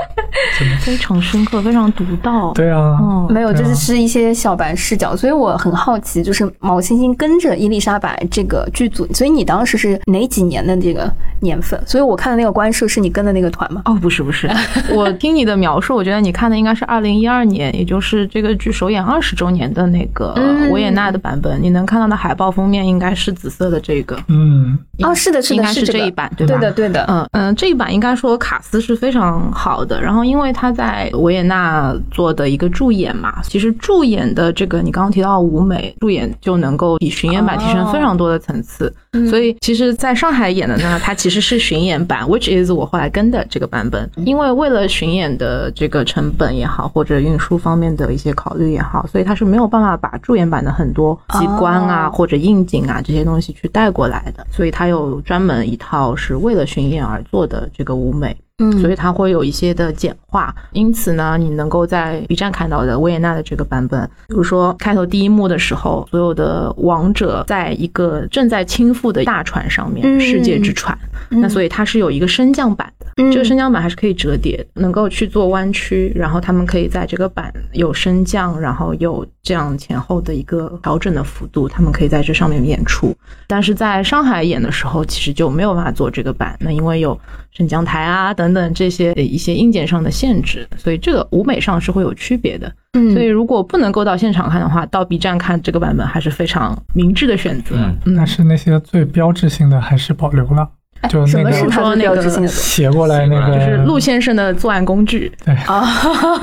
[0.59, 2.53] 真的非常深刻，非常独到。
[2.53, 11.81] 对啊，嗯，没有，就是是一些小白视角，所以我很好奇，就是毛星星跟着伊丽莎白这个剧组，所以你当时是哪几年的这个年份？
[11.87, 13.83] 所以我看的那个官摄是你跟的那个团吗？
[13.85, 14.49] 哦，不是不是，
[14.95, 21.61] 我听你的描述，我觉得你看的应该是二零一二年，也就是这个剧首演二十周年的那个嗯维也纳的版本。
[21.61, 26.55] 你能看到的海报封面应该是紫色的这个，嗯，哦，是的，是的，是这个这一版，对吧？
[26.55, 27.05] 对的，对的。
[27.09, 39.27] 嗯嗯，这一版应该说卡斯是非常好的，然后因为他在维也纳做的一个助演嘛，其实助演的这个你刚刚提到舞美助演就能够比巡演版提升非常多的层次，嗯。
[39.29, 52.11] 所以其实在上海演的呢，它其实是巡演版，which is 我后来跟的这个版本，因为为了巡演的这个成本也好，或者运输方面的一些考虑也好，所以它是没有办法把助演版的很多机关啊、哦。
[52.13, 55.86] 或者应景啊这些东西去带过来的，所以它有专门一套
[56.17, 58.37] 是为了巡演而做的这个舞美。
[58.59, 58.81] 嗯。
[58.81, 70.21] 所以它会有一些的简化，因此呢，你能够在 B 站看到的维也纳的这个版本，比如说开头第一幕的时候，所有的王者在一个正在倾覆的大船上面，嗯。
[70.21, 70.97] 世界之船，
[71.29, 73.31] 那所以它是有一个升降板的，嗯。
[73.31, 83.15] 这个升降板还是可以折叠，能够去做弯曲，然后他们可以在这个板有升降，然后有这样前后的一个调整的幅度，他们可以在这上面演出。
[83.47, 87.19] 但是在上海演的时候，其实就没有办法做这个板，那因为有
[87.53, 92.73] 升降台啊等等等这些一些硬件上的限制，所以这个舞美上是会有区别的。
[92.95, 97.77] 嗯所以如果不能够到现场看的话，到 B 站看这个版本还是非常明智的选择。
[97.77, 100.69] 嗯嗯但是那些最标志性的还是保留了。
[101.11, 105.31] 就那个什么是他的说那个写过来那个就是陆先生的作案工具。
[105.45, 105.85] 对啊？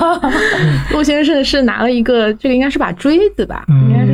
[0.92, 3.64] 陆先生是拿了一个，这个应该是把锥子吧，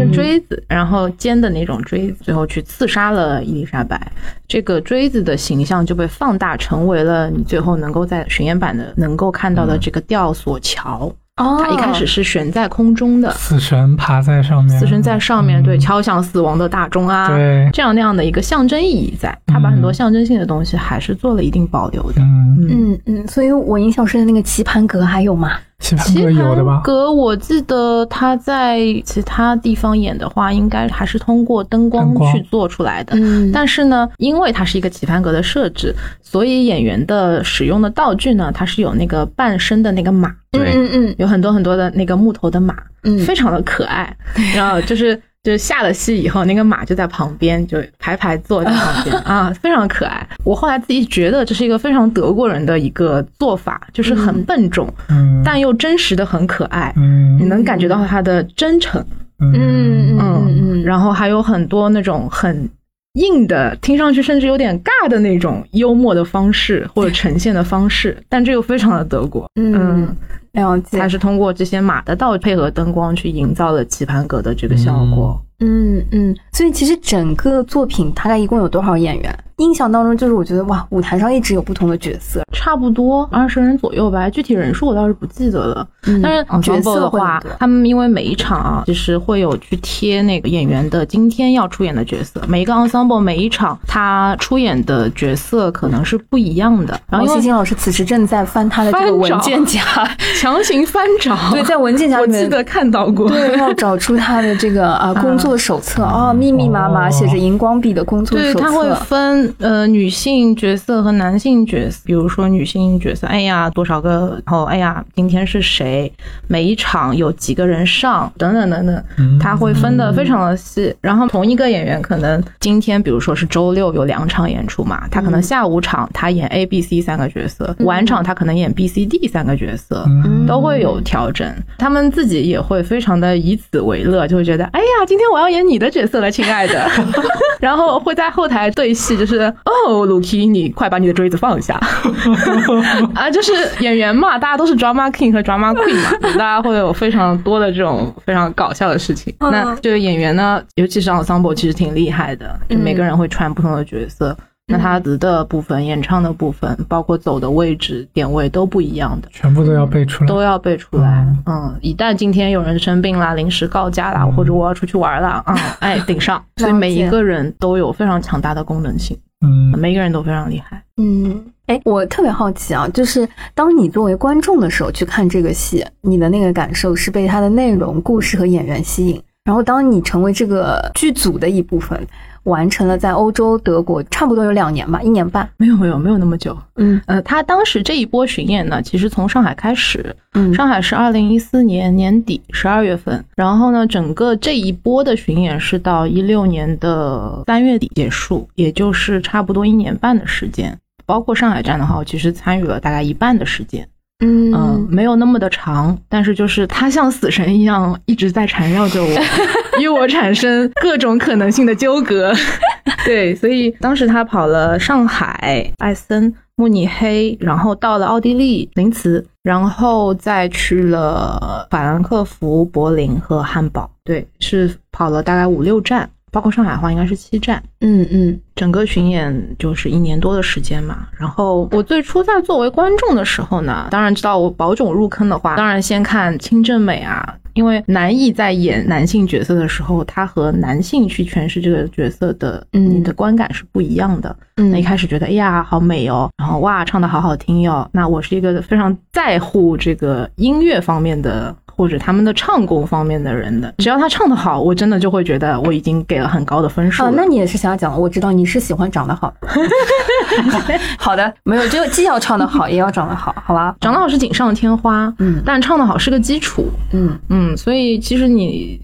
[0.07, 4.01] 锥子，然后尖的那种锥子，最后去刺杀了伊丽莎白。
[4.47, 11.13] 这个锥子的形象就被放大，成为了你最后能够在巡演版的能够看到的这个吊索桥。
[11.37, 19.35] 哦，它一开始是悬在空中的，死神爬在上面，死神在上面，嗯对，敲响死亡的大钟啊，对这样那样的一个象征意义在。
[19.47, 22.21] 他把很多象征性的东西还是做了一定保留的。
[22.21, 25.53] 嗯，嗯嗯，所以我印象深的那个棋盘格还有吗？
[25.81, 26.83] 棋盘格有的吧？
[26.85, 33.17] 格，我记得他在其他地方演的话，应该还是通过灯光去做出来的。
[33.17, 44.15] 嗯但是呢，因为它是一个棋盘格的设置，所以演员的使用的道具呢，它是有那个半身的那个马，对嗯嗯有很多很多的那个木头的马，嗯非常的可爱。
[44.55, 50.27] 然后就是就是下了戏以后，那个马就在旁边，就排排坐在旁边 啊，非常可爱。
[50.45, 56.93] 我后来自己觉得这是一个非常德国人的一个做法，就是很笨重，嗯，但又真实的很可爱。
[56.97, 59.03] 嗯你能感觉到他的真诚，
[59.39, 62.69] 嗯嗯嗯嗯，然后还有很多那种很
[63.15, 69.51] 硬的，听上去甚至有点尬的那种幽默的方式或者呈现的方式，但这又非常的德国。
[69.61, 70.09] 嗯
[70.53, 71.09] 了解它。
[71.09, 75.41] 是通过这些马的道配合灯光去营造了棋盘格的这个效果。
[75.59, 79.39] 嗯嗯，所以其实整个作品大概一共有多少演员？
[79.61, 85.87] 印象当中就是我觉得哇，舞台上一直有不同的角色，差不多二十人左右吧，具体人数我倒是不记得了。
[86.07, 96.99] 嗯但是角色的话他们因为每一场啊，其实会有去贴那个演员的今天要出演的角色，每一个 ensemble 每一场他出演的角色可能是不一样的。
[97.11, 99.81] 然后因为王欣欣老师此时正在翻他的这个文件夹，
[100.41, 103.29] 强行翻找， 对，在文件夹里面我记得看到过。
[103.29, 108.95] 对，要找出他的这个啊 工作手册啊，密密麻麻写着荧光笔的工作对，手它会册。
[109.05, 116.13] 分呃女性角色和男性角色，比如说女性角色，哎呀多少个，然后哎呀今天是谁，
[116.47, 119.05] 每一场有几个人上，等等等等，
[119.39, 120.95] 他会分的非常的细。
[121.01, 130.05] 然后同一个演员可能今天比如说是周六有两场演出嘛，他可能下午场他演 A、B、C 三个角色，晚场他可能演 B、C、D 三个角色。
[130.07, 131.47] 嗯都会有调整，
[131.79, 136.91] 他们自己也会非常的以此为乐，就会觉得，哎呀，今天我要演你的角色了，亲爱的，
[137.61, 141.75] 然后会在后台对戏，就是哦，鲁基，你快把你的锥子放下
[143.15, 149.35] 啊，就是演员嘛，大家都是 drama king 和 drama queen 嘛， 大家会有非常多的这种非常搞笑的事情。
[149.39, 154.37] 嗯那这个演员呢，尤其是 ensemble，其实挺厉害的，就每个人会穿不同的角色。
[154.73, 159.27] 那他词的部分、演唱的部分，包括走的位置、点位都不一样的。
[159.33, 160.29] 全部都要背出来。
[160.29, 161.27] 都要背出来。
[161.47, 166.41] 嗯，一旦今天有人生病啦、临时告假啦，或者我要出去玩啦，啊、哎，顶上。
[166.59, 170.83] 所以每一个人都有非常强大的功能性，嗯每个人都非常厉害。
[170.97, 182.07] 嗯，哎，我特别好奇啊，就是当你作为观众的时候去看这个戏，你的那个感受是被它的内容、故事和演员吸引，然后当你成为这个剧组的一部分，
[182.45, 185.49] 完成了在欧洲德国差不多有两年吧，一年半。
[185.57, 186.57] 没有没有没有那么久。
[186.77, 200.79] 嗯呃，他当时这一波巡演呢，其实从上海开始，嗯上海是二零一四年年底十二月份，然后呢，整个这一波的巡演是到一六年的三月底结束，也就是差不多一年半的时间。
[201.07, 203.87] 包括上海站的话，我其实参与了大概一半的时间。
[204.21, 209.11] 嗯，嗯没有那么的长，但是就是他像死神一样一直在缠绕着我，
[209.81, 212.33] 与我产生各种可能性的纠葛。
[213.05, 223.91] 对，所以当时他跑了上海、艾森、慕尼黑，然后到了奥地利林茨，然后再去了法兰克福、柏林和汉堡。
[224.05, 227.63] 对，是跑了大概五六站，包括上海的话应该是七站。
[227.81, 231.09] 嗯嗯整个巡演就是一年多的时间嘛。
[231.17, 244.37] 然后我最初在作为观众的时候呢，当然知道我保种入坑的话，当然先看清正美啊，因为南艺在演男性角色的时候，他和男性去诠释这个角色的，嗯你的观感是不一样的。
[244.57, 247.89] 嗯那一开始觉得，哎呀，好美哦，然后哇，唱的好好听哟。
[247.93, 251.57] 那我是一个非常在乎这个音乐方面的。
[251.81, 257.09] 或者他们的唱功方面的人的，只要他唱得好，我真的就会觉得我已经给了很高的分数了。
[257.09, 259.33] 啊，那你也是想要讲，我知道你是喜欢长得好。
[261.01, 263.75] 好的，没有，就既要唱得好，也要长得好，好吧？
[263.81, 268.79] 长得好是锦上添花，嗯但唱得好是个基础，嗯嗯，所以其实你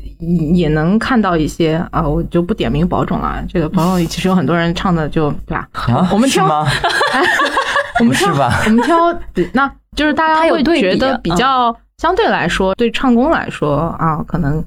[0.55, 3.45] 也能看到一些啊，我就不点名保种了。
[3.47, 5.69] 这个保种里其实有很多人唱的就对吧？
[5.89, 6.47] 啊，我们挑？
[8.01, 9.15] 我们挑是吧我们挑，
[9.53, 14.63] 那就是大家会觉得比较相对来说，对唱功来说啊，可能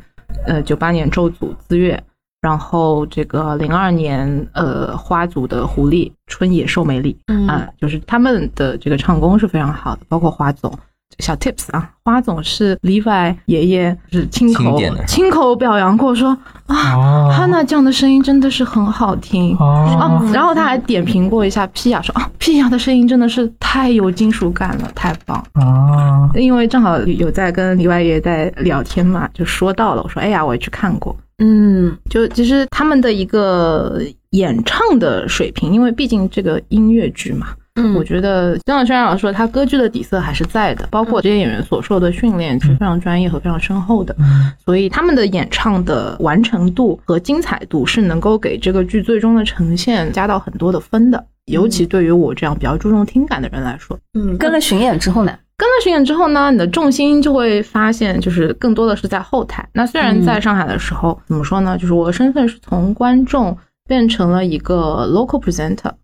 [0.46, 2.02] 呃九八年周组、资月。
[2.42, 10.72] 然后这个零二年，呃，花组的狐狸春野寿美里嗯啊、就是他们的这个唱功是非常好的，包括花总。
[11.18, 16.30] 小 tips 啊，花总是 Levi 爷爷是亲口亲口表扬过说
[16.68, 17.34] 啊，哦。
[17.36, 25.44] 哈娜酱的声音真的是很好听啊哦，，然后他还点评过一下皮亚，说啊，皮亚的声音真的是太有金属感了，太棒。
[25.54, 31.98] 啊，因为正好有在跟李外爷在聊天嘛，就说到了，我说哎呀，我也去看过，嗯。
[32.10, 34.00] 就其实他们的一个
[34.32, 51.24] 演唱的水平，因为毕竟这个音乐剧嘛，嗯我觉得就像轩然老师说，他歌剧的底色还是在的，包括这些演员所受的训练是非常专业和非常深厚的，嗯所以他们的演唱的完成度和精彩度是能够给这个剧最终的呈现加到很多的分的。
[51.46, 55.36] 尤其对于我这样比较注重听感的人来说，嗯，跟了巡演之后呢？
[55.58, 59.68] 跟了巡演之后呢，你的重心就会发现，就是更多的是在后台。
[59.74, 61.78] 那虽然在上海的时候，怎么说呢？
[61.78, 63.58] 就是我的身份是从观众
[63.88, 65.96] 变成了一个 local presenter，嗯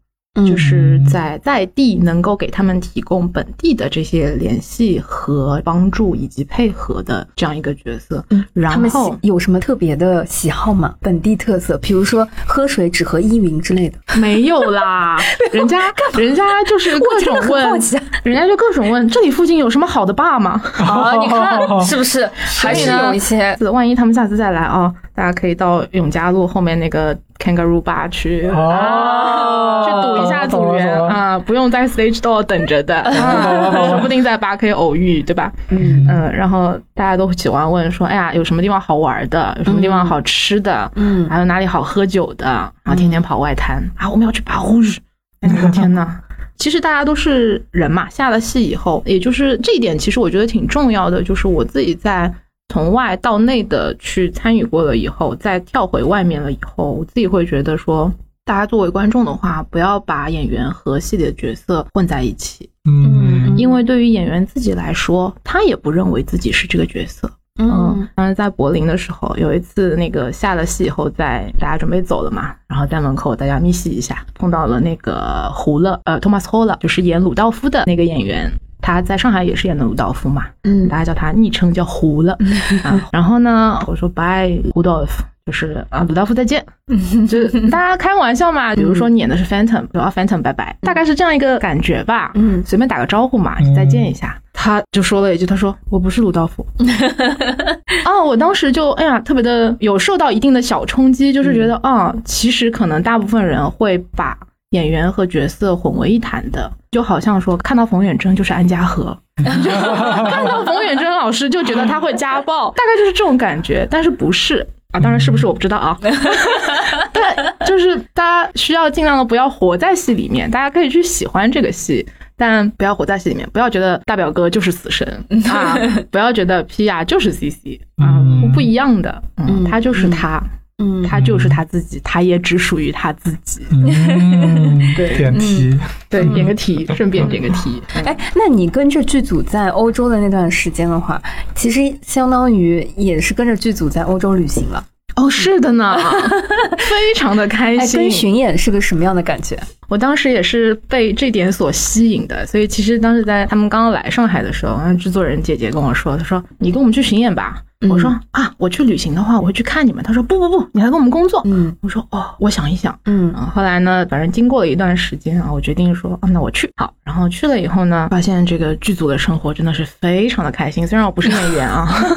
[0.48, 8.24] 就是在在地能够给他们提供本地的这些联系和帮助以及配合的这样一个角色。
[8.54, 10.94] 然他们喜后有什么特别的喜好吗？
[11.00, 13.98] 本地特色，比如说喝水只喝依云之类的。
[14.20, 15.18] 没有啦，
[15.52, 15.80] 人家
[16.18, 20.62] 人家就是各种问奇啊，人家就各种问这里附近有什么好的坝吗？
[20.80, 23.56] 啊， 你看是不是还是有一些？
[23.72, 35.52] 万一他们下次再来啊、大家可以到永嘉路后面那个 Kangaroo Bar 去啊去赌一下组员啊，不用在 Stage Door 等着的，啊说不定在吧可以偶遇，对吧？
[35.70, 39.54] 嗯嗯，然后大家都喜欢问说，哎呀，有什么地方好玩的？
[39.60, 40.92] 有什么地方好吃的？
[40.96, 42.46] 嗯还有哪里好喝酒的？
[42.84, 44.98] 然后天天跑外滩啊，我们要去巴湖日。
[45.42, 46.08] 哎我的天呐！
[46.58, 52.34] 其实大家都是人嘛，下了戏以后，也就是这一点，其实我觉得挺重要的，就是我自己在
[52.70, 58.11] 从外到内的去参与过了以后，再跳回外面了以后，我自己会觉得说，
[58.43, 67.30] 大家作为观众的话，不要把演员和戏里的角色混在一起，嗯因为对于演员自己来说，他也不认为自己是这个角色。
[67.57, 78.51] 嗯，当时在柏林的时候，有一次那个下了戏以后，在大家准备走了嘛，然后在门口大家密戏一下，碰到了那个胡勒，呃，Thomas Holler，就是演鲁道夫的那个演员。
[78.86, 82.38] 他在上海也是演的鲁道夫嘛，嗯大家叫他昵称叫胡了
[82.86, 83.02] 啊。
[83.12, 85.10] 然后呢，我说 Bye Rudolph，
[85.48, 86.64] 就是啊，鲁道夫再见，
[87.28, 88.76] 就是大家开玩笑嘛。
[88.76, 92.32] 比如说你演的是 Phantom，说啊 Phantom 拜拜，大概是这样一个感觉吧。
[92.36, 94.40] 嗯随便打个招呼嘛，嗯再见一下。
[94.54, 96.64] 他就说了一句，他说我不是鲁道夫。
[98.06, 104.38] 啊，我当时就哎呀，特别的有受到一定的小冲击，就是觉得啊、其实可能大部分人会把
[104.72, 109.18] 演员和角色混为一谈的，就好像说看到冯远征就是安家和，
[109.63, 109.70] 就
[110.30, 114.66] 看到冯远征老师就觉得他会家暴，大概就是这种感觉，但是不是。
[114.91, 115.97] 啊，当然是不是我不知道啊，
[117.11, 117.36] 但
[117.68, 122.05] 就是大家需要尽量的不要活在戏里面，大家可以去喜欢这个戏，
[122.38, 125.05] 但不要活在戏里面，不要觉得大表哥就是死神
[125.51, 125.78] 啊，
[126.09, 130.41] 不要觉得皮亚就是 CC 啊，不一样的，嗯，他就是他，
[130.78, 133.62] 嗯他就是他自己，他也只属于他自己。
[133.72, 135.78] 嗯， 对点题，
[136.10, 137.82] 对，点个题，顺便点个题。
[138.04, 141.22] 哎，那你跟着剧组在欧洲的那段时间的话，
[141.56, 144.84] 其实相当于也是跟着剧组在欧洲旅行了。
[145.16, 145.96] 哦，是的呢，
[146.78, 148.02] 非常的开哎，心。
[148.02, 149.58] 跟巡演是个什么样的感觉？
[149.88, 157.62] 我当时也是被这点所吸引的，所以其实当时在他们刚刚来上海的时候，那制作人姐姐跟我说，她说你跟我们去巡演吧。
[157.90, 160.04] 我说啊，我去旅行的话，我会去看你们。
[160.04, 161.42] 他说不不不，你来跟我们工作。
[161.46, 162.98] 嗯我说哦，我想一想。
[163.06, 166.70] 嗯嗯，后来呢，反正经过了一段时间啊，我决定说，啊，那我去。
[166.78, 170.86] 好，然后去了以后呢，发现这个剧组的生活真的是非常的开心。
[170.88, 172.10] 虽然我不是演员啊， 虽然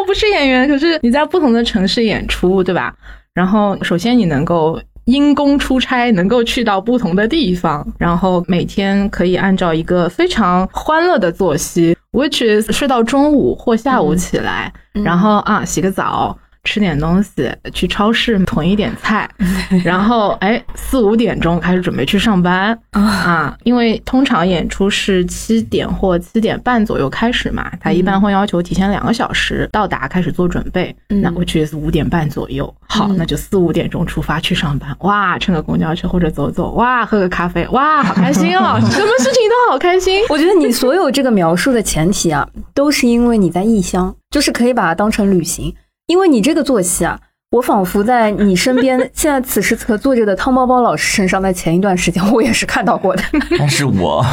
[0.00, 2.94] 我不是演员，可是你在不同的城市演出，对吧？
[3.34, 4.80] 然后首先你能够。
[5.06, 14.72] 因公出差，能够去到不同的地方，然后每天可以按照一个非常欢乐的作息，which is 睡到中午或下午起来，
[15.04, 19.26] 然后啊洗个澡，吃点东西，去超市囤一点菜，
[19.84, 40.20] 然后哎四五点钟开始准备去上班啊，因为通常演出是七点或七点半左右开始嘛，他一般会要求提前两个小时到达开始做准备，那我去是五点半左右，好，那就四五点钟出发去上班，哇，乘个公交车或者走走，哇，喝个咖啡，哇，好开心哦， 什么事情都好开心。
[40.28, 45.72] 我觉得你所有这个描述的前提啊，都是因为你在异乡，就是可以把它当成旅行。
[46.06, 47.18] 因为你这个作息啊，
[47.50, 53.22] 我仿佛在你身边， 现在此时此刻坐着的汤包包老师身上，在前一段时间我也是看到过的。
[53.58, 54.24] 但是我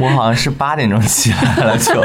[0.00, 2.04] 我好像是八点钟起来了就，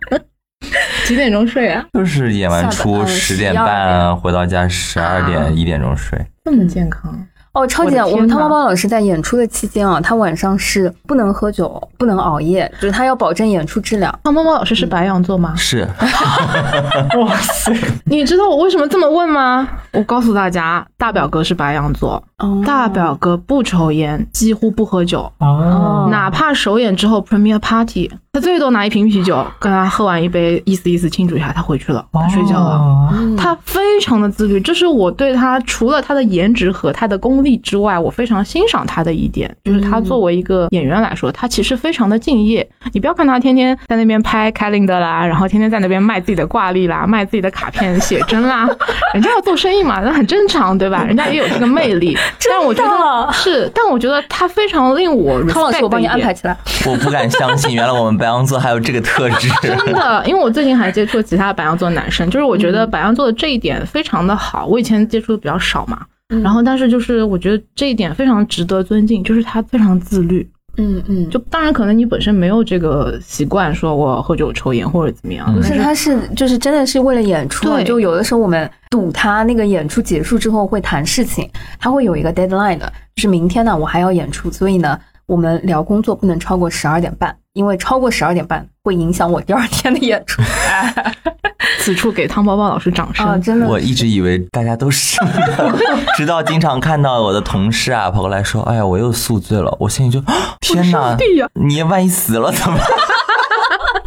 [1.06, 1.84] 几点钟睡啊？
[1.92, 6.18] 就是演完出十点12半，回到家十二啊点一点钟睡。
[6.44, 7.14] 这么健康？
[7.54, 14.12] 哦，超姐，我我们汤呐包包老师在演出的期间啊，他晚上是不能喝酒，不能熬夜，就是他要保证演出质量。
[14.24, 15.54] 汤包包老师是白羊座吗？
[15.56, 15.88] 是，
[17.16, 17.72] 哇塞，
[18.06, 19.68] 你知道我为什么这么问吗？
[19.92, 32.74] 我告诉大家，大表哥是白羊座，哦大表哥不抽烟，几乎不喝酒，哦，哪怕首演之后 premiere party，他最多拿一瓶啤酒，跟他喝完一杯，意思意思庆祝一下，他回去了，他睡觉了。
[32.76, 42.66] 哦嗯他非常的自律，这是我对他除了他的颜值和他的功力之外，我非常欣赏他的一点，就是他作为一个演员来说，他其实非常的敬业。
[42.92, 48.68] 你不要看他天天在那边拍开林的啦，然后天天在那边卖自己的挂历啦，卖自己的卡片、写真啦，
[49.12, 51.04] 人家要做生意嘛，那很正常，对吧？
[51.04, 52.16] 人家也有这个魅力。
[52.48, 56.56] 但我觉得是，但我觉得他非常令我汤老师，我帮你安排起来。
[56.86, 59.48] 我不敢相信，原来我们白羊座还有这个特质。
[59.62, 64.66] 真的，因为我最近还接触了其他白羊座男生，就是我觉得白羊座的这一点非常的好。
[64.66, 65.98] 我以前接触的比较少嘛，
[66.28, 70.48] 然后但是就是我觉得这一点非常值得尊敬，就是他非常自律。
[70.76, 81.48] 嗯嗯，就当然可能你本身没有这个习惯，说我喝酒抽烟或者怎么样，嗯不是，他是就是真的是为了演出啊，对就有的时候我们赌他那个演出结束之后会谈事情，
[81.78, 90.42] 他会有一个 deadline 的，就是明天呢我还要演出，所以呢我们聊工作不能超过十二点半，因为超过十二点半会影响我第二天的演出。
[91.80, 93.26] 此处给汤包包老师掌声。
[93.26, 95.18] 啊，真的我一直以为大家都是
[96.16, 102.86] 直到经常看到我的同事啊跑过来说：“哎呀，我又宿醉了。”我心里就啊 天哪，对呀，你万一死了怎么办？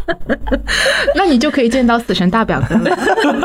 [1.15, 2.95] 那你就可以见到死神大表哥了。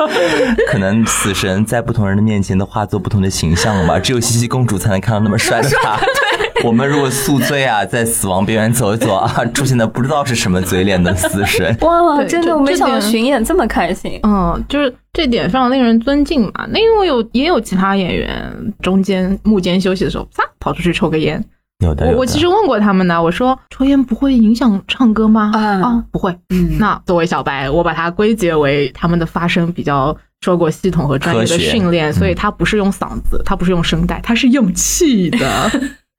[0.70, 5.98] 可能死神在不同人的面前都化作不同的形象了吧，只有茜茜公主才能看到那么帅的他。
[6.64, 11.76] 我们如果宿醉啊，在死亡边缘走一走啊，出现的不知道是什么嘴脸的死神。
[11.80, 14.20] 哇，真的我没想到这点巡演这么开心。
[14.22, 16.66] 嗯，就是这点非常令人尊敬嘛。
[16.70, 21.44] 那因为有也有其他演员中间幕间休息的时候，啪跑出去抽个烟。
[21.82, 25.50] 有的，我我其实问过他们呢，我说抽烟不会影响唱歌吗？
[25.54, 26.34] 啊不会。
[26.50, 35.70] 嗯那作为小白，我把它归结为他们的发声比较受过系统和专业的训练，所以他不是用嗓子，他不是用声带，他是用气的。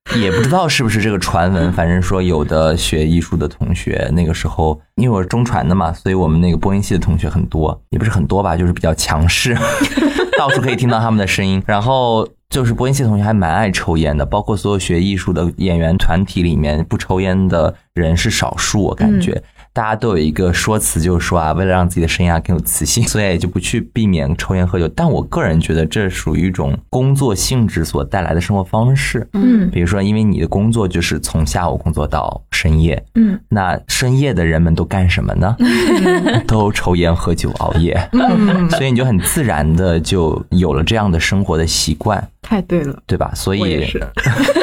[0.20, 9.57] 也不知道是不是这个传闻，反正说有的学艺术的同学，那个时候因为我是中传的嘛，所以我们那个播音系的同学很多，也不是很多吧，就是比较强势，
[10.38, 11.64] 到处可以听到他们的声音。
[11.66, 19.41] 然后就是播音系同学还蛮爱抽烟的，包括所有学艺术的演员团体里面，不抽烟的人是少数，我感觉。
[19.74, 24.88] 大家都有一个说辞，就是说啊，为了让自己的声音啊更有磁性， 所以也就不去避免抽烟喝酒。
[24.89, 29.28] 但我个人觉得这属于一种工作性质所带来的生活方式。
[29.34, 35.55] 嗯比如说，因为你的工作就是从下午工作到深夜，嗯那深夜的人们都干什么呢？
[36.45, 43.32] 都抽烟、喝酒、熬夜，嗯，所以你就很自然的就有了这样的生活的习惯，太对了，对吧？
[43.34, 43.99] 所以我也是。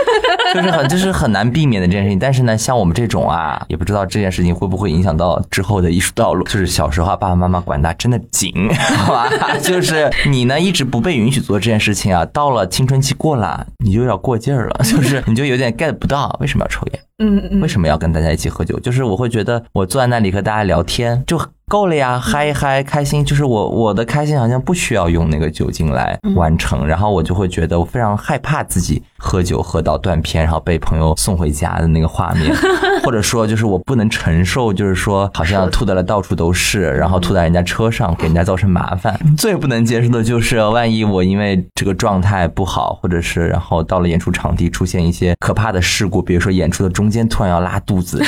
[0.55, 2.19] 就是很就是很难避免的这件事情。
[2.19, 6.45] 但是呢，像我们这种啊，也不知道这件事情会不会影响到之后的艺术道路。
[6.45, 8.53] 就是小时候，爸爸妈妈管的真的紧，
[8.99, 9.29] 好吧？
[9.63, 17.01] 就是你呢一直不被允许做这件事情啊，到了青春期过了，你就有点过劲儿了，就是你就有点 get 不到为什么要抽烟。
[17.21, 18.79] 嗯嗯为什么要跟大家一起喝酒？
[18.81, 23.25] 就是我会觉得我坐在那里和大家聊天就够了呀，嗨一嗨，开心。
[23.25, 32.53] 就是我我的开心好像不需要用那个酒精来完成，然后我就会觉得我非常害怕自己喝酒喝到断片，然后被朋友送回家的那个画面，
[33.05, 39.17] 或者说就是我不能承受，就是说好像吐的了到处都是，然后吐在人家车上，给人家造成麻烦。
[39.37, 48.23] 最不能接受的就是万一我因为这个状态不好，或者是然后到了演出场地出现一些可怕的事故，比如说演出的中间突然要拉肚子，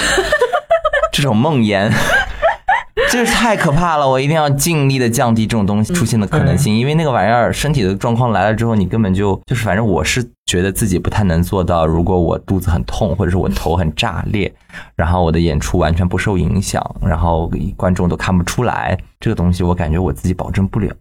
[1.12, 1.91] 这种梦魇。
[3.11, 4.09] 就是太可怕了！
[4.09, 11.87] 我一定要尽力的降低这种东西出现的可能性，因为那个玩意儿身体的状况来了之后，你根本就就是，反正我是觉得自己不太能做到。
[11.87, 14.51] 如果我肚子很痛，或者是我头很炸裂，
[14.95, 20.95] 然后我的演出完全不受影响，然后观众都看不出来，这个东西我感觉我自己保证不了。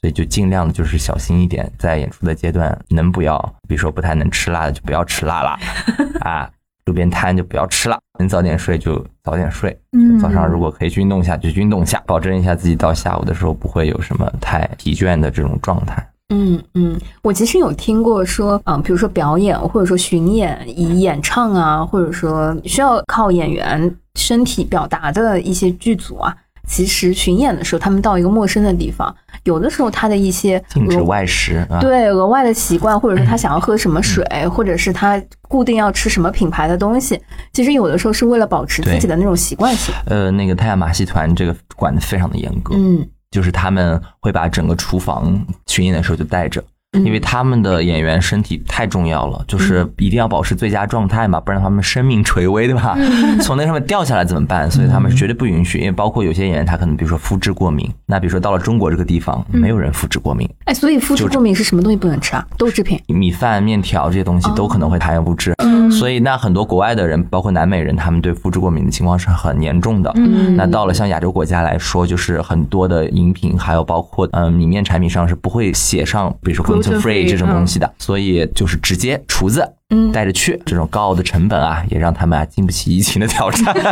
[0.00, 5.58] 所以就尽量的就是小心一点，在演出的阶段能不要，比如说不太能吃辣的就不要吃辣了，
[6.20, 6.48] 啊，
[6.88, 16.04] 路边摊就不要吃了，能早点睡就早点睡，嗯早上如果可以去运动一下就去运动一下，保证一下自己到下午的时候不会有什么太疲倦的这种状态。
[16.30, 26.36] 嗯嗯，我其实有听过说，嗯，比如说表演或者说巡演，以演唱啊，或者说需要靠演员身体表达的一些剧组啊，
[26.68, 29.12] 其实巡演的时候，他们到一个陌生的地方，
[29.44, 31.80] 有的时候他的一些禁止外食啊。
[31.80, 37.20] 对额外的习惯，或者说他想要喝什么水，或者是他固定要吃什么品牌的东西，
[37.52, 39.94] 其实有的时候是为了保持自己的那种习惯性。
[40.06, 46.62] 呃，那个太阳马戏团这个管的非常的严格，嗯就是他们会把整个厨房巡演的时候就带着。
[46.92, 52.94] 嗯因为他们的演员身体太重要了，就是一定要保持最佳状态嘛，不然他们生命垂危，对吧？
[52.96, 54.70] 嗯 从那上面掉下来怎么办？
[54.70, 55.78] 所以他们是绝对不允许。
[55.78, 62.46] 因为包括有些演员，他可能比如说肤质过敏，那比如说到了中国这个地方，嗯没有人肤质过敏，哎，所以肤质过敏是什么东西不能吃啊？
[62.56, 62.98] 豆制品。
[63.08, 65.52] 米饭、面条这些东西都可能会含有物质。
[65.58, 70.10] 嗯所以那很多国外的人，包括南美人，他们对肤质过敏的情况是很严重的。
[70.16, 83.74] 嗯那到了像亚洲国家来说，就是很多的饮品，还有包括嗯米面产品上是不会写上，比如说 gluten free 这种东西的，所以就是直接厨子嗯带着去，这种高傲的成本啊，也让他们啊经不起疫情的挑战。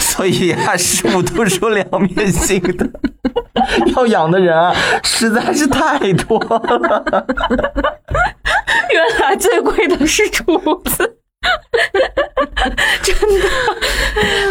[0.00, 2.88] 所以啊，事物都是有两面性的，
[3.94, 7.26] 要养的人啊实在是太多了。
[8.92, 10.44] 原来最贵的是厨
[10.84, 11.18] 子，
[13.02, 13.48] 真的，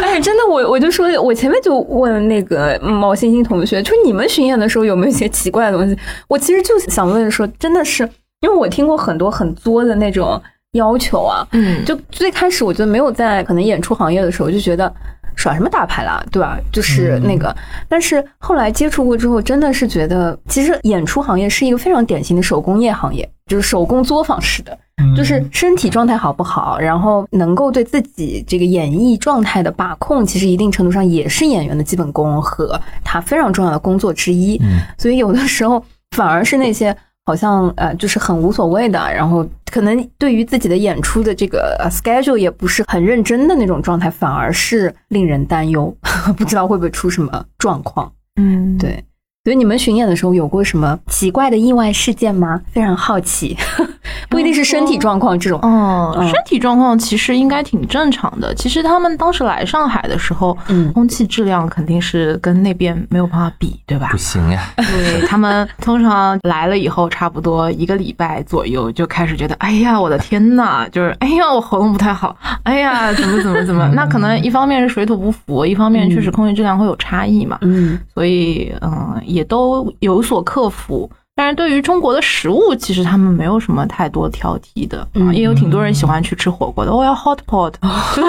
[0.02, 5.96] 哎，真的，我我就说，我前面就问那个毛星星同学，就你们巡演的时候有没有一些奇怪的东西？
[6.28, 8.02] 我其实就想问说，真的是，
[8.40, 10.40] 因为我听过很多很作的那种
[10.72, 14.92] 要求啊，嗯，就最开始我觉得没有在可能演出行业的时候，就觉得
[15.36, 16.58] 耍什么大牌啦，对吧？
[16.72, 17.54] 就是那个，
[17.88, 34.56] 但是后来接触过之后，真的是觉得，其实演出行业是一个非常典型的手工业行业，就是手工作坊式的，嗯就是身体状态好不好，然后能够对自己这个演绎状态的把控，其实一定程度上也是演员的基本功和他非常重要的工作之一。
[34.62, 35.84] 嗯所以有的时候
[36.16, 36.96] 反而是那些
[37.26, 45.92] 好像呃就是很无所谓的，然后可能对于自己的演出的这个呃 schedule 也不是很认真的那种状态，反而是令人担忧，
[46.38, 48.12] 不知道会不会出什么状况。
[48.40, 49.02] 嗯，对。
[49.42, 52.60] 所以你们巡演的时候有过什么奇怪的意外事件吗？
[52.72, 53.56] 非常好奇，
[54.28, 55.58] 不一定是身体状况这种。
[55.62, 58.54] 哦，嗯身体状况其实应该挺正常的。
[58.54, 64.18] 其实他们当时来上海的时候，嗯空气质量肯定是跟那边没有办法比，对吧不？
[64.18, 73.88] 行呀，对 他们通常来了以后，差不多一个礼拜左右就开始觉得，哎呀，我的天呐， 就是哎呀，我喉咙不太好，哎呀，怎么怎么怎么。
[73.94, 77.56] 那可能一方面是水土不服，一方面确实空气质量会有差异嘛。
[77.62, 81.10] 嗯所以嗯，也都有所克服。
[81.36, 86.92] 但是对于中国的食物，其实他们没有什么太多挑剔的，嗯啊，也有挺多人喜欢去吃火锅的。
[86.92, 87.72] 我要 hot pot，
[88.14, 88.28] 就是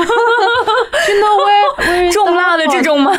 [1.12, 3.12] you know where where 重辣的这，种吗？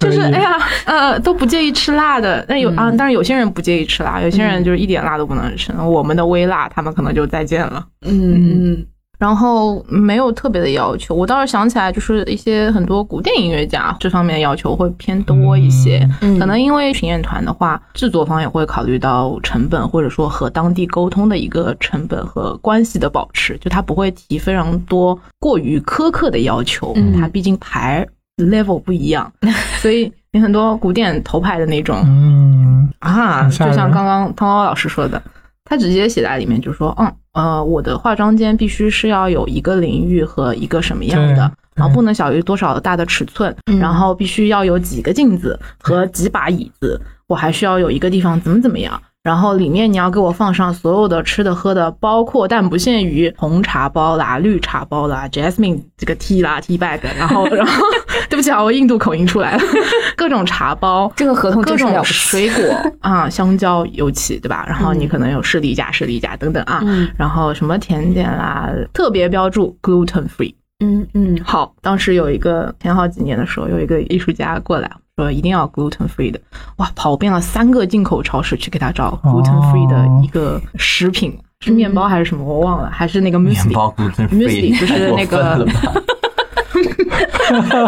[0.00, 2.44] 对， 就是哎呀，呃，都不介意吃辣的。
[2.48, 5.72] 那有啊，嗯当然有些人不介意吃辣，有些人就是一点辣都不能吃。
[5.86, 7.86] 我们的微辣，他们可能就再见了。
[8.04, 8.86] 嗯嗯
[9.18, 16.08] 然后没有特别的要求，我倒是想起来，就是一些很多古典音乐家这方面的要求会偏多一些。
[16.20, 27.18] 嗯可能因为巡演团的话，制作方也会考虑到成本，或者说和当地沟通的一个成本和关系的保持，就他不会提非常多过于苛刻的要求，嗯。
[27.18, 28.06] 他毕竟牌
[28.36, 29.32] level 不一样，
[29.78, 35.22] 所以你很多古典头牌的那种嗯，啊，就像刚刚汤涛老师说的，
[35.64, 49.00] 他直接写在里面，就说，嗯，呃，我的化妆间必须是要有一个淋浴和一个什么样的，对然后不能小于多少大的尺寸，嗯然后必须要有几个镜子和几把椅子，我还需要有一个地方怎么怎么样。
[49.26, 57.82] 然后里面你要给我放上所有的吃的喝的，包括但不限于红茶包啦、绿茶包啦、Jasmine 这个 tea 啦、tea bag，然后 然后
[58.30, 59.62] 对不起啊，我印度口音出来了，
[60.16, 61.92] 各种茶包，这个合同各种。
[62.04, 64.64] 水果啊，香蕉尤其对吧？
[64.68, 70.54] 然后你可能有士力架、士力架等等啊，嗯然后什么甜点啦，特别标注 gluten free。
[70.84, 76.38] 嗯嗯好，当时有一个前好几年的时候，有一个艺术家过来说一定要 gluten free 的，
[76.76, 83.72] 哇，跑遍了三个进口超市去给他找 gluten free 的一个食品，是面包还是什么我忘了，还是那个面 muesli。
[83.72, 85.72] 包 gluten Muesli，就是那个分了吧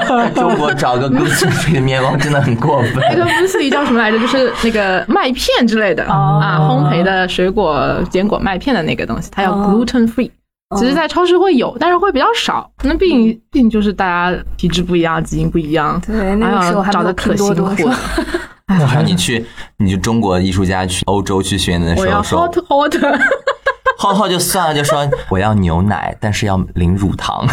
[0.09, 2.95] 在 中国找个 gluten free 的面包真的很过分。
[3.11, 4.19] 那个 muesli 叫什么来着？
[4.19, 10.31] 就是那个麦片之类的、哦啊，烘焙的水果、坚果麦片的那个东西，它叫哦 gluten free。
[10.77, 12.71] 其实，在超市会有，但是会比较少。
[12.83, 18.03] 那毕竟，毕竟就是大家体质不一样，基因不一样，对，那个时候还找的可拼多多是辛苦了吧。
[18.83, 19.47] 我还你去，
[19.79, 23.21] 你就中国艺术家去欧洲去巡演的时候说 hot hot，
[23.97, 27.47] 浩浩就算了，就说 我要牛奶，但是要零乳糖。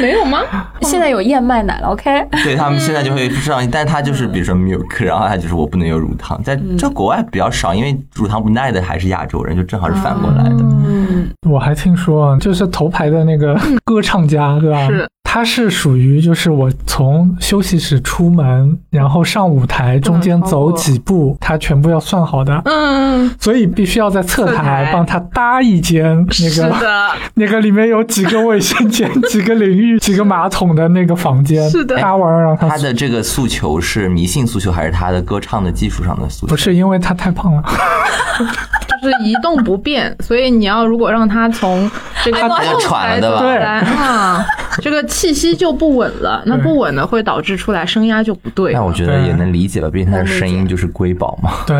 [0.00, 0.40] 没有吗？
[0.82, 2.26] 现在有燕麦奶了，OK？
[2.42, 10.56] 对他们现在就会上，但他就是比如说 milk，然后他就是我不能有乳糖，在这国外比较少，因为乳糖不耐的还是亚洲人，就正好是反过来的。
[10.86, 14.86] 嗯，我还听说，就是头牌的那个歌唱家，对吧？
[14.86, 24.62] 是，他是属于就是我从休息室出门，然后上舞台中间走几步，他全部要算好的，嗯，所以必须要在侧侧台。
[24.62, 31.96] 台帮他搭一间那是个的， 那个里面有几个卫生间、 几个淋浴、几个马桶的那个房间，是的。
[31.96, 36.50] 搭完让他他的这个诉求是迷信诉求，还是他的歌唱的技术上的诉求？
[36.50, 37.62] 不是因为他太胖了，
[39.02, 41.90] 就是一动不变，所以你要如果让他从
[42.22, 43.40] 这个他就喘了对吧？
[43.40, 43.56] 对。
[43.58, 44.46] 啊，
[44.80, 48.78] 这个气息就不稳了，那不稳呢会导致出来声压就不对了。
[48.78, 51.50] 那我觉得也能理解吧，毕竟他的声音就是瑰宝嘛。
[51.66, 51.76] 对，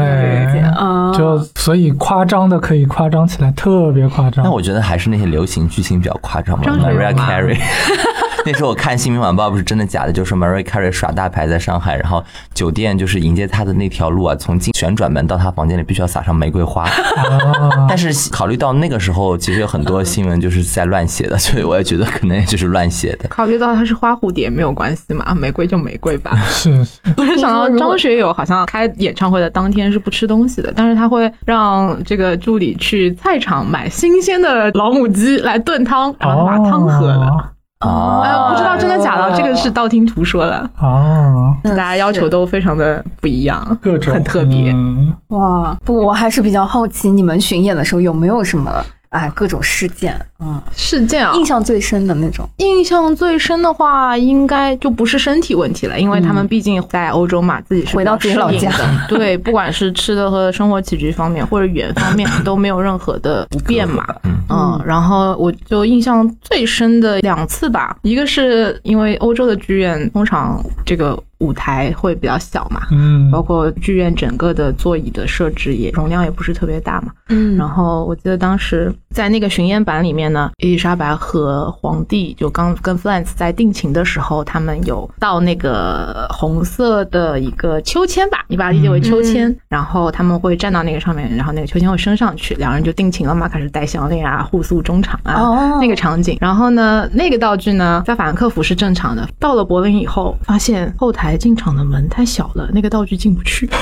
[0.61, 4.51] 啊，就所以夸张的可以夸张起来，特别夸张那。
[4.51, 7.59] 我觉得还是那些流行巨星比较夸张嘛张学友，Mariah Carey。
[8.47, 12.23] 那时候我看《新民晚报》，不是真的假的，就是 Mariah Carey 耍大牌在上海，然后
[12.53, 16.85] 酒店就是迎接他的那条路啊，从进旋转门到他房间里必须要撒上玫瑰花。
[16.85, 23.29] 啊， 但是考虑到那个时候，其实有很多新闻就是在乱写的，所以我也觉得可能也就是乱写的。
[23.29, 26.37] 考虑到它是花蝴蝶没有关系嘛，玫瑰就玫瑰吧。
[26.49, 37.27] 是是，我就想到张学友好像开演唱会的当天是不吃东西的，但是他会让这个助理去菜场买新鲜的老母鸡来炖汤，然后他把汤喝了。
[37.27, 37.45] 哦
[37.81, 44.73] 啊呃，不知道真的假的，这个是道听途说的，哦，大家要求都非常的不一样，各种很特别。
[44.73, 45.13] 嗯。
[45.29, 48.73] 哇，不，我还是比较好奇，你们巡演的时候有没有什么
[49.15, 52.45] 哎各种事件，嗯，事件啊，印象最深的那种？
[52.57, 64.05] 印象最深的话，应该就不是身体问题了，因为他们毕竟在欧洲嘛，自己是回到自己老家的，对，不管是吃的和生活起居方面，或者语言方面都没有任何的不便嘛。
[64.51, 77.13] 嗯，然后我就印象最深的两次吧，一个是因为欧洲的剧院通常这个舞台会比较小嘛，嗯，包括剧院整个的座椅的设置也容量也不是特别大嘛。
[77.29, 77.57] 嗯。
[77.57, 95.79] 然后我记得当时在那个巡演版里面呢，伊丽莎白和皇帝就刚跟 Florence 在定情的时候，他们有到那个红色的一个秋千吧，你把它理解为秋千，然后他们会站到那个上面，然后那个秋千会升上去，两人就定情了嘛，开始戴项链啊，互诉衷肠啊，哦。
[95.81, 96.37] 那个场景。
[96.41, 100.93] 然后呢，那个道具呢，在法兰克福是正常的，到了柏林以后，发现。
[100.97, 103.67] 后台进场的门太小了，那个道具进不去。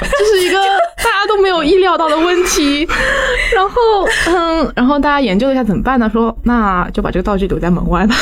[0.00, 0.58] 这是一个
[0.96, 2.86] 大家都没有意料到的问题。
[3.54, 3.76] 然后，
[4.26, 6.10] 嗯，然后大家研究了一下怎么办呢？
[6.12, 8.14] 说那就把这个道具留在门外吧。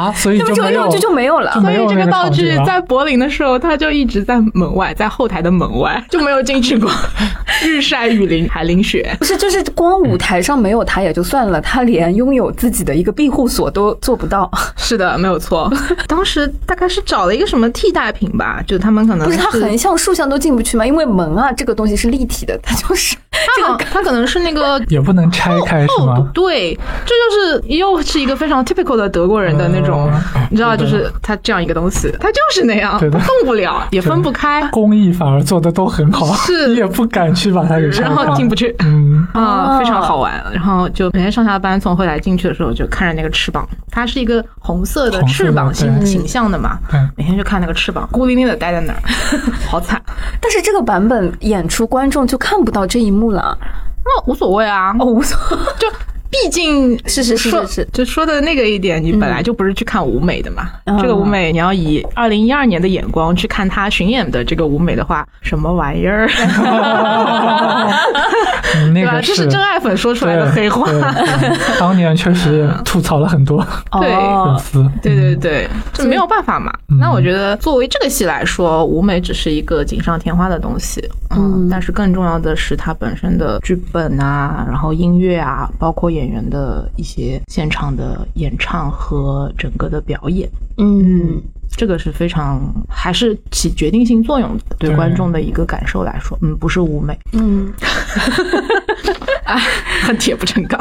[0.00, 1.52] 啊，所以这不就没有就没有了。
[1.60, 6.90] 所以这个道具在柏林的时候，它就一直在门外，在后台的门外，就没有进去过。
[7.62, 14.50] 日晒雨淋还淋雪，不是，就是光舞台上没有他也就算了，他连拥有自己的一个庇护所都做不到。
[14.78, 15.70] 是的，没有错。
[16.06, 20.86] 当时大概是找了一个什么替代品吧，就他们可能不是，它横向、竖向都进不去吗？
[20.86, 23.14] 因为门啊，这个东西是立体的，它就是
[23.46, 26.30] 它好它可能是那个 也不能拆开是吗？
[26.34, 26.74] 对，
[27.04, 38.34] 这就是又是一个非常 typical 的德国人的那种，嗯你知道，就是它这样一个东西，它就是那样，对的动不了， 也分不开，工艺反而做的都很好，是你也不敢去把它给拆然后开。
[38.34, 38.74] 进不去。
[38.80, 40.42] 嗯，啊，哦非常好玩。
[40.52, 49.00] 然后就每天上下班从后台进去的时候，就看着那个翅膀，它是一个红色的翅膀形形象的嘛对，每天就看那个翅膀，孤零零的待在那儿，
[49.68, 50.00] 好惨。
[50.40, 53.56] 但是这个版本演出观众就看不到这一幕了。
[54.04, 55.38] 那无所谓啊，哦，无所
[55.78, 55.88] 就
[56.30, 60.70] 毕竟是是是说是是就说的那个一点，你本来就不是去看舞美的嘛。
[60.84, 66.28] 嗯这个舞美你要以二零一二年的眼光去看他巡演的这个舞美的话，什么玩意儿？
[68.94, 69.14] 对吧？
[69.16, 70.86] 个这是真爱粉说出来的黑话。
[71.78, 73.64] 当年确实吐槽了很多
[74.00, 74.90] 对粉哦，丝。
[75.02, 76.72] 对对对，这没有办法嘛。
[76.90, 81.00] 嗯那我觉得作为这个戏来说，舞美只是一个锦上添花的东西，
[81.30, 90.48] 嗯，嗯但是更重要的是它本身的剧本啊，然后音乐啊，包括演员的一些现场的演唱和整个的表演，
[90.78, 91.40] 嗯，
[91.76, 97.72] 这个是非常还是起决定性作用的，对对观众的一个感受来说，嗯，不是舞美，嗯，
[99.44, 99.58] 哎，
[100.02, 100.78] 恨铁不成钢。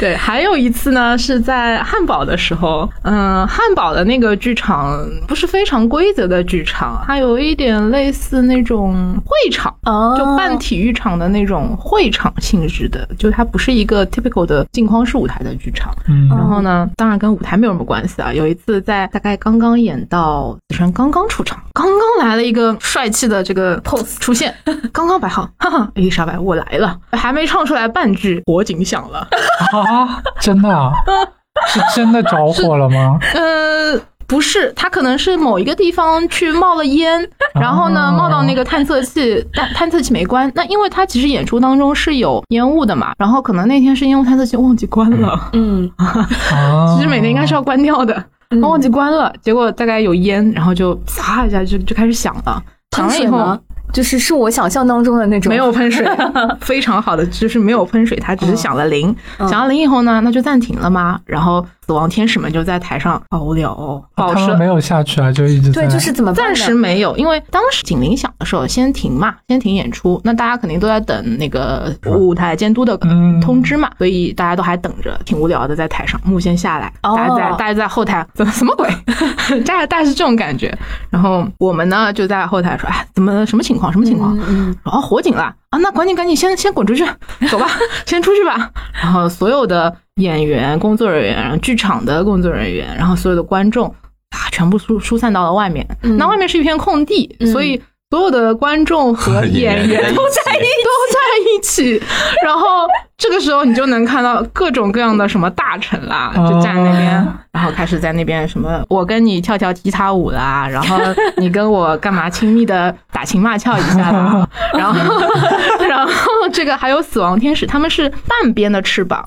[0.00, 4.98] 对，还有一次呢，是在汉堡的时候，嗯，汉堡的那个剧场
[5.28, 9.72] 不是非常规则的剧场，它有一点类似那种会场。
[9.84, 15.94] 哦，就半体育场的那种会场性质的，就它不是一个 typical 的镜框式舞台的剧场。
[16.08, 18.32] 嗯，然后呢，当然跟舞台没有什么关系啊。
[18.32, 24.54] 有一次在大概刚刚演到子川刚刚出场，刚刚来了一个帅气的这个 pose 出现，
[24.92, 29.26] 刚刚摆好，哈哈，伊丽莎白我来了，还没唱出来半句，火警响了。
[29.72, 30.92] 啊，真的啊？
[31.68, 33.18] 是真的着火了吗？
[33.34, 40.50] 呃，不是，他可能是某一个地方去冒了烟，然后呢，哦冒到那个探测器，但探测器没关。
[40.54, 46.26] 那因为他其实演出当中是有烟雾的嘛，然后可能那天是因为探测器忘记关了，嗯，啊，
[46.96, 48.24] 其实每天应该是要关掉的，
[48.60, 52.62] 他忘记关了，结果大概有烟，然后就啪一下就就开始响了，
[52.96, 53.60] 响喷了以后水吗？
[53.92, 56.06] 就是是我想象当中的那种，没有喷水，
[56.62, 59.46] 非常好的，就是没有喷水，它只是响了铃，嗯。
[59.48, 65.72] 响了铃以后呢，那就暂停了嘛，然后死亡天使们就在台上，好无聊哦，保持他们没有下去啊，就一直。
[65.72, 78.88] 对，就是怎么办暂时没有，因为当时警铃响的时候先停嘛，先停演出，那大家肯定都在等那个舞台监督的嗯通知嘛，所以大家都还等着，挺无聊的，在台上幕先下来，哦大家在大家在后台，怎么什么鬼？
[79.66, 80.72] 大概大概是这种感觉。
[81.10, 83.92] 然后我们呢就在后台说，哎，怎么什么情况？
[83.92, 84.38] 什么情况？
[84.84, 85.78] 哦，火警了啊！
[85.78, 87.02] 那赶紧赶紧先先滚出去，
[87.50, 87.66] 走吧，
[88.04, 88.70] 先出去吧。
[89.02, 93.88] 然后所有的演员、工作人员，然后剧场的工作人员，然后所有的观众
[94.30, 95.86] 啊，全部疏疏散到了外面。
[96.02, 101.18] 嗯那外面是一片空地，嗯所以所有的观众和演员都在一都在
[101.56, 102.02] 一起。
[102.44, 102.86] 然后
[103.22, 110.98] 这个时候你就能看到各种各样的什么大臣啦，就站那边哦，然后开始在那边什么，我跟你跳跳踢踏舞啦，然后
[111.36, 115.00] 你跟我干嘛亲密的打情骂俏一下啦， 然后
[115.88, 119.24] 然后这个还有死亡天使，他们是半边的翅膀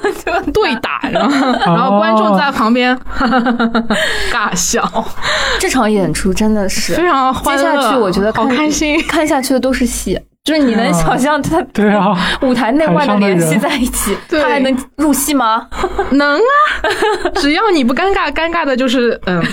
[0.52, 0.68] 对。
[0.80, 2.96] 打，然后然后观众在旁边
[4.30, 4.82] 尬笑，
[5.58, 9.02] 这场演出真的是非常欢接乐，下去我觉得好开心。
[9.08, 15.68] 看下去的都是戏，就是你能想象他对啊， 舞台内外的联系在一起，对他还能入戏吗？
[16.12, 16.40] 能啊，
[17.34, 19.44] 只要你不尴尬，尴尬的就是嗯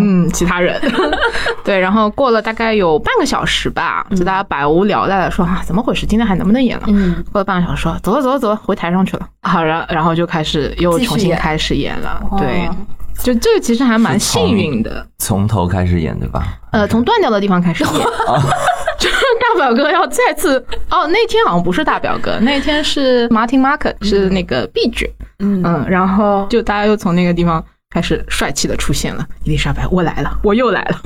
[0.00, 0.80] 嗯其他人。
[1.62, 6.06] 对，然后过了大概有半个小时吧，就大家百无聊赖的说啊，怎么回事？
[6.06, 6.84] 今天还能不能演了？
[6.88, 9.26] 嗯，过了半个小时说走了走了走了，回台上去了。
[9.42, 12.18] 好，然然后就开始又重新开始演了。
[12.38, 12.66] 对，
[13.22, 15.06] 就这个其实还蛮幸运的。
[15.18, 16.42] 从头开始演对吧？
[16.72, 18.06] 呃，从断掉的地方开始演，就是
[19.40, 25.06] 大表哥要再次哦，那天好像不是大表哥，那天是 Martin Market，是那个 B 角，
[25.38, 25.62] 嗯。
[25.64, 31.00] 嗯，然后就大家又从那个地方开始帅气的出现了，伊丽莎白，我来了，我又来了，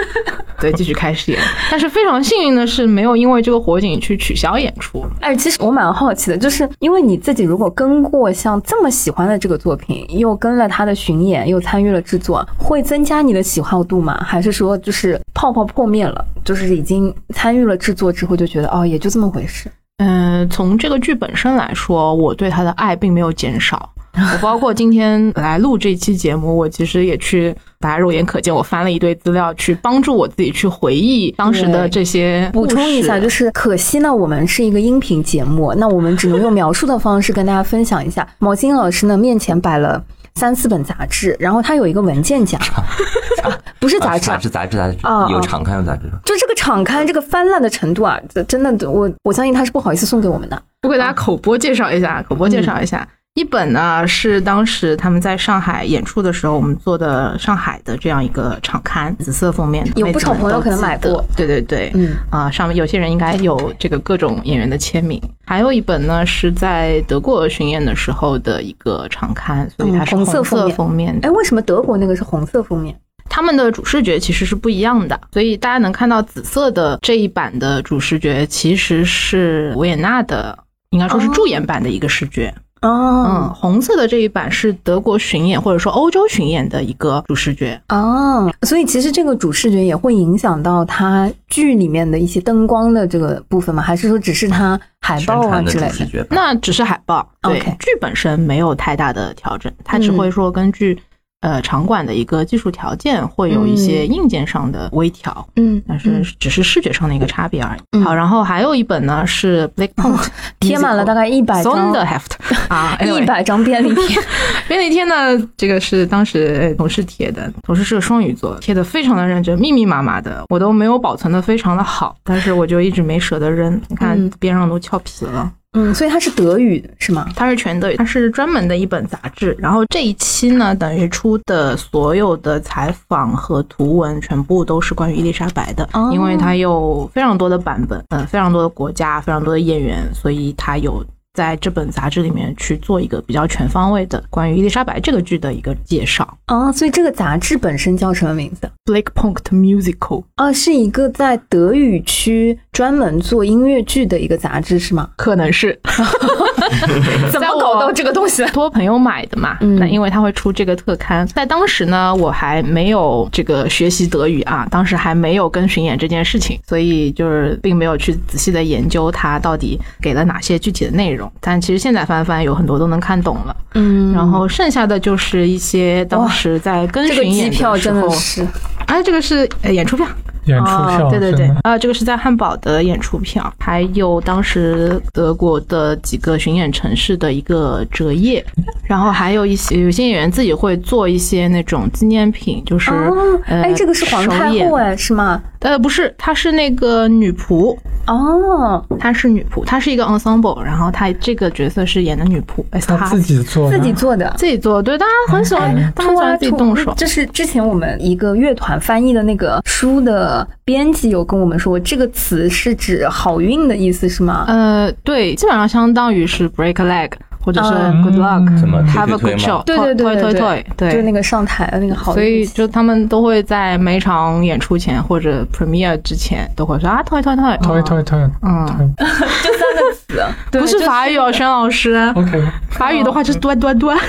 [0.60, 14.22] 对，继续开始演，但是非常幸运的是，没有因为这个火警去取消演出，哎，其实我蛮好奇的，就是因为你自己如果跟过像这么喜欢的这个作品，又跟了他的巡演，又参与了制作，会增加你的喜好度吗？
[14.22, 19.70] 还是说就是泡泡破灭了，就是已经参与了制作之后就觉得哦，也就这么回事？
[19.98, 23.90] 嗯，从这个剧本身来说，我对他的爱并没有减少。
[24.16, 38.26] 我包括今天来录这期节目，我其实也去，大家肉眼可见，我翻了一堆资料，去帮助我自己去回忆当时的这些补充一下，就是是可惜呢，我们是一个音频节目，那我们只能用描述的方式跟大家分享一下。
[38.38, 40.02] 毛巾老师呢面前摆了
[40.34, 42.58] 三四本杂志，然后他有一个文件夹，
[43.44, 46.04] 啊、不是杂志，啊杂志杂志杂志啊有场刊有杂志。
[46.24, 50.62] 就这个场刊这个翻烂的程度啊，这真的我我相信他是不好意思送给我们的。
[50.82, 53.06] 我给大家口播介绍一下，口播介绍一下。
[53.36, 61.22] 一本呢是当时他们在上海演出的时候，我们做的上海的这样一个场刊，紫色封面的，有不少朋友可能买过。
[61.36, 65.20] 对对对，嗯啊、上面有些人应该有这个各种演员的签名。
[65.44, 72.98] 还有一本呢是在德国巡演的时候的一个场刊，所以它是嗯红色封面哎，为什么德国那个是红色封面？
[73.28, 80.58] 他们的主视觉其实是不一样的，所以大家能看到紫色的这一版的主视觉其实是维也纳的，
[80.88, 82.50] 应该说是驻演版的一个视觉。
[82.56, 87.80] 嗯，哦红色的这一版是德国巡演或者说欧洲巡演的一个主视觉。
[87.88, 93.82] 哦，所以其实这个主视觉也会影响到它剧里面的一些灯光的这个部分吗？
[93.82, 96.26] 还是说只是它海报啊之类的？
[96.30, 100.98] 那只是海报，对剧本身没有太大的调整，它只会说根据、
[101.40, 105.46] 呃场馆的一个技术条件会有一些硬件上的微调。
[105.56, 107.80] 嗯，但是只是视觉上的一个差别而已。
[107.92, 110.26] 嗯好，然后还有一本呢是 Black Point
[110.60, 112.32] 贴满了大概一百张 Sonderheft
[112.68, 114.16] 啊，一百张便利贴。
[114.68, 115.14] 便利贴呢，
[115.56, 125.44] 这个是当时呃同事贴的，同事是个双鱼座，贴的非常的认真，密密麻麻的，我都没有保存的非常的好，但是我就一直没舍得扔，你看嗯边上都翘皮了。
[125.44, 125.52] 嗯，
[125.94, 127.26] 所以它是德语的是吗？
[127.34, 129.56] 它是全德语，它是专门的一本杂志。
[129.58, 141.04] 然后这一期呢，等于出的所有的采访和图文全部都是关于伊丽莎白的，哦因为它有非常多的版本，嗯、非常多的国家，非常多的演员，所以它有
[141.36, 146.26] 在这本杂志里面去做一个比较全方位的关于伊丽莎白这个剧的一个介绍。
[146.46, 155.10] 啊，所以这个杂志本身叫什么名字？Blake Punkt Musical 啊，是一个在德语区专门做音乐剧的一个杂志是吗？
[155.16, 155.78] 可能是
[157.32, 158.44] 怎么搞到这个东西？
[158.46, 159.76] 托朋友买的嘛，嗯。
[159.76, 171.30] 那因为他会出这个特刊，在当时呢，我还没有这个学习德语啊，当时还没有跟巡演这件事情，所以就是并没有去仔细的研究它到底给了哪些具体的内容。
[171.40, 178.46] 但其实现在翻翻有很多都能看懂了，嗯，然后剩下的就是一些当时在跟巡演票真时候的是。
[178.86, 180.06] 哎，这个是呃演出票，
[180.46, 188.44] 演出票，哦，对对对啊，这个是在汉堡的演出票，还有当时德国的几个巡演城市的一个折页，
[188.84, 195.42] 然后还有一些有些演员自己会做一些那种纪念品，就是、哦，呃，哎，这个是皇太后哎，是吗？
[195.66, 204.32] 呃，不是，她是那个女仆，哦，她是女仆，她是一个 ensemble，然后她这个角色是演的女仆，哎，她自己做，自己做的。
[204.36, 206.94] 自己做，对，大家很喜欢，他们喜欢自己动手。
[206.96, 214.44] 这是之前我们一个乐团翻译的那个书的编辑有跟我们说，这个词是指好运的意思，是吗？
[214.46, 217.10] 呃，对，基本上相当于是 break a leg，
[217.46, 218.02] 或者是嗯。
[218.02, 222.12] good luck，什么 Have a good show，对对对对对，就那个上台的那个好。
[222.12, 228.66] 所以就他们都会在每场演出前或者 premiere 之前都会说啊推推推，推推推，嗯，
[228.96, 233.96] 推 就三个词， 对不是法语哦，轩老师，，OK，法语的话就是端端端。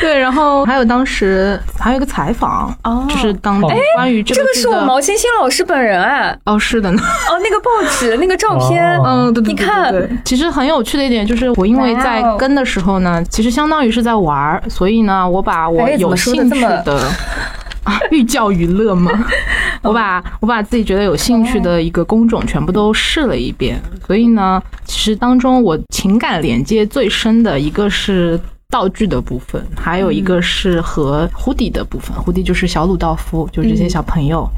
[0.02, 3.06] 对，然后还有当时还有一个采访，哦。
[3.08, 6.90] 就是当哎关于这个这个是我毛欣欣老师本人哎，哦，是的。
[6.90, 9.04] 呢，哦，那个报纸那个照片，哦。
[9.06, 10.22] 嗯，对对对对你看。
[10.24, 17.06] 其实很有趣的一点就是，我因为在跟的时候呢，其实相当于是在玩儿，所以呢，我把我有兴趣的
[17.84, 19.10] 啊，寓教于乐嘛，
[19.82, 28.40] 我把我把自己觉得有兴趣的一个工种全部都试了一遍，所以呢，其实当中我情感连接最深的一个是。
[28.70, 32.16] 道具的部分，还有一个是和胡迪的部分。
[32.16, 34.48] 胡迪就是小鲁道夫，就是这些小朋友。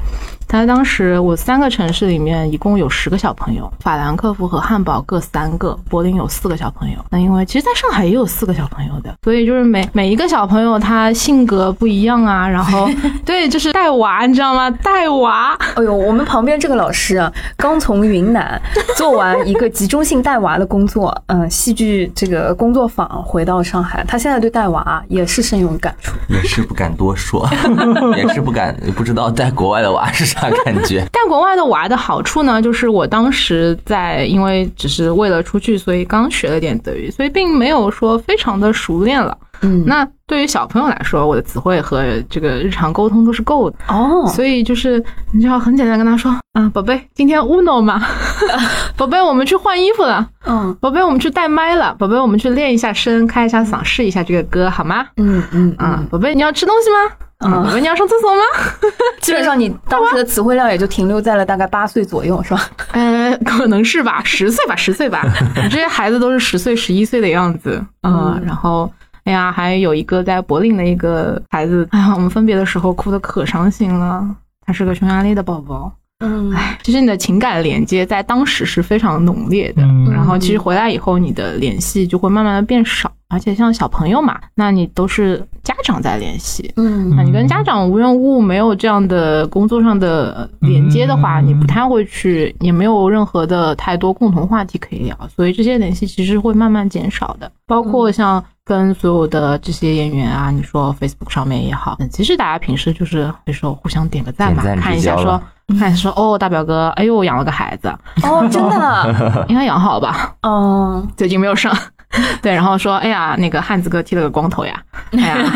[0.53, 6.97] 他当时我三个城市里面一共有十个小朋友，法兰克福和汉堡各三个，柏林有四个小朋友。
[7.09, 12.87] 那因为其实在上海也有四个小朋友的，所以就是每 每一个小朋友他性格不一样啊，然后
[13.25, 14.69] 对，就是带娃，你知道吗？
[14.69, 18.61] 带娃，哎呦，我们旁边这个老师啊，刚从云南
[18.95, 26.13] 做完一个集中性带娃的工作，嗯，戏剧这个工作坊回到上海，他现在对带娃也是深有感触。
[26.29, 27.49] 也是不敢多说，
[28.15, 31.05] 也是不敢不知道带国外的娃是啥感觉。
[31.11, 39.37] 但国外的娃的好处呢，就是我当时在，因为只是为了出去，所以刚学了点德语，所以并没有说非常的熟练了。
[39.61, 43.77] 嗯，那对于小朋友来说，我的词汇和这个日常沟通都是够的。
[43.87, 48.01] 哦，所以就是你就要很简单跟他说，啊，宝贝，今天 Uno 嘛，
[48.97, 55.05] 宝贝，我们去换衣服了，嗯宝贝，我们去带麦了，宝贝，我们去练一下声，开一下嗓，试一下这个歌，好吗？
[55.15, 57.15] 嗯嗯啊，宝贝，你要吃东西吗？
[57.47, 58.41] 啊，宝贝，你要上厕所吗？
[59.21, 62.69] 基本上你当时的词汇量也就停留在了大概八岁左右，是吧？
[62.91, 65.23] 嗯，可能是吧，十岁吧，十岁吧，
[65.69, 68.91] 这些孩子都是十岁、十一岁的样子，嗯，然后。
[69.25, 74.21] 哎呀，还有一个在柏林的一个孩子，哎呀，我们分别的时候哭的可伤心了。
[74.65, 75.89] 他是个匈牙利的宝宝，
[76.19, 97.51] 嗯，哎，其实你的情感连接在当时是非常浓烈的，嗯然后其实回来以后，你的联系就会慢慢的变少，而且像小朋友嘛，那你都是家长在联系，嗯那你跟家长无缘无故没有这样的工作上的连接的话，嗯你不太会去，也没有任何的太多共同话题可以聊，所以这些联系其实会慢慢减少的。
[97.65, 105.41] 包括像跟所有的这些演员啊，你说 Facebook 上面也好，嗯其实大家平时就是有时候互相点个赞嘛，赞看一下说。
[105.79, 107.87] 看一下说哦，大表哥，哎呦，养了个孩子，
[108.21, 109.07] 哦，真的啊，
[109.47, 110.35] 应该养好吧？
[110.43, 111.73] 哦，最近没有上，
[112.41, 115.51] 对，然后说，哎呀，那个汉子哥剃了个光头呀， 哎呀，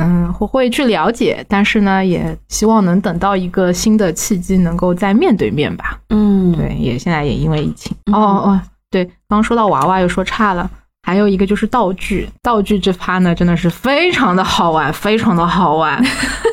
[0.00, 5.98] 嗯，我会去了解，但是呢，也希望能等到一个新的契机，能够再面对面吧。
[6.10, 10.70] 嗯，对，也现在也因为疫情，哦哦，对，刚刚说到娃娃又说差了。
[11.02, 15.94] 还有一个就是道具，道具这趴呢，真的是非常的好玩，非常的好玩。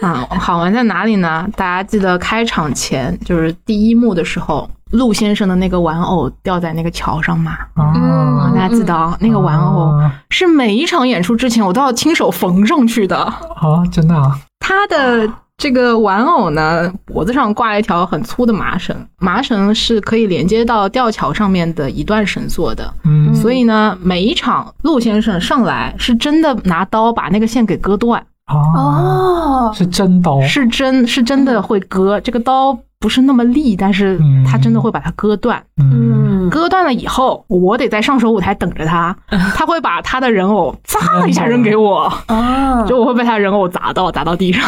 [0.03, 1.49] 啊、 好玩在哪里呢？
[1.55, 7.51] 大家记得开场前就是第一幕的时候，陆先生的那个玩偶掉在那个桥上嘛？
[7.73, 13.17] 啊，啊，大家记得啊，那个玩偶啊是每一场演出之前我都要亲手缝上去的。
[13.17, 15.27] 啊，真的啊，他的
[15.57, 22.93] 这个玩偶呢，脖子上挂了一条很粗的麻绳，麻绳是可以连接到吊桥上面的一段绳索的。
[23.03, 28.23] 嗯，所以呢，每一场陆先生上来是真的拿刀把那个线给割断。
[28.53, 34.43] 哦，哦，是真刀，是真是真的会割，这个刀不是那么利，但是嗯。
[34.45, 35.63] 他真的会把它割断。
[35.77, 39.15] 嗯，嗯，割断了以后，我得在上手舞台等着他，
[39.55, 44.63] 他会把他的人偶砸一下扔给我，啊，就我会被他人偶砸到，砸到地上，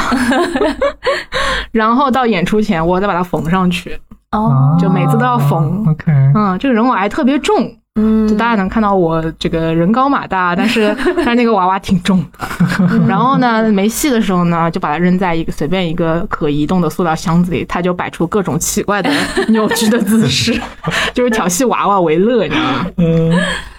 [1.72, 4.00] 然后到演出前我再把它缝上去。
[4.32, 5.86] 哦，就每次都要缝。
[5.88, 7.56] OK，嗯，这个人偶还特别重，
[7.98, 12.46] 嗯，就大家能看到我这个人高马大，但是 但是那个娃娃挺重的。
[13.08, 19.10] 然后呢，没戏的时候呢，就把它扔在一个随便一个可移动的塑料箱子里，它就摆出各种奇怪的
[19.48, 20.60] 扭曲的姿势，
[21.14, 22.86] 就是调戏娃娃为乐，你知道吗？
[22.98, 23.32] 嗯，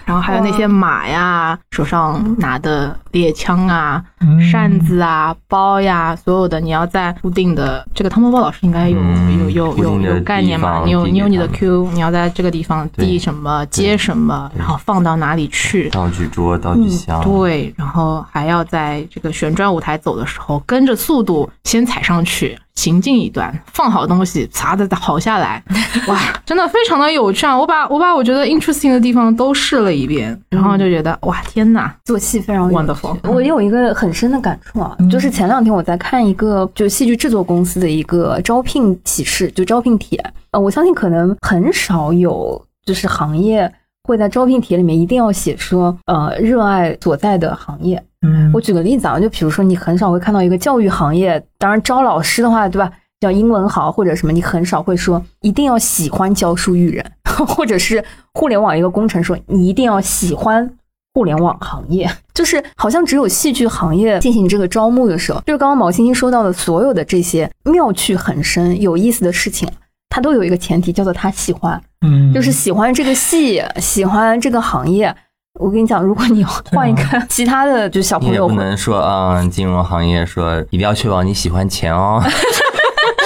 [0.07, 4.41] 然后还有那些马呀，手上拿的猎枪啊、嗯。
[4.41, 10.83] 扇子啊、包呀，所有的你要在固定的这个汤包包老师应该有嗯有有有有概念嘛？
[10.85, 15.89] 你有你有你的 Q，你要在这个地方递什么、接什么，然后放到哪里去。
[15.89, 25.61] 道具桌、道具箱，对，然后还要在这个旋转舞台走的时候，跟着速度先踩上去，行进一段，放好东西，唰的再跑下来，
[26.07, 26.15] 哇，
[26.45, 27.57] 真的非常的有趣啊！
[27.57, 31.91] 我把我把我觉得 interesting 的地方都试了一遍，然后就觉得哇，天呐！
[32.05, 40.23] 做戏非常 Wonderful 我有一个很深的感触啊，嗯就是前两天我在看一个就戏剧制作公司的一个招聘启事，就招聘帖。
[40.51, 43.69] 呃，我相信可能很少有就是行业
[44.03, 48.01] 会在招聘帖里面一定要写说呃热爱所在的行业。
[48.21, 52.91] 嗯，我举个例子啊，就比如说你很少会看到一个教育行业，当然招老师的话，对吧？
[53.19, 58.03] 叫英文好或者什么，你很少会说一定要喜欢教书育人， 或者是
[58.33, 60.69] 互联网一个工程说你一定要喜欢
[61.15, 69.67] 互联网行业，就是好像只有戏剧行业进行这个招募的时候，就是刚刚毛欣欣说到的所有的这些妙趣横生、有意思的事情，
[70.09, 75.15] 它都有一个前提，叫做他喜欢，嗯，就是喜欢这个戏，喜欢这个行业。
[75.59, 82.21] 我跟你讲，如果你换一个其他的，就小朋友你也不能说啊、金融行业说一定要确保你喜欢钱哦，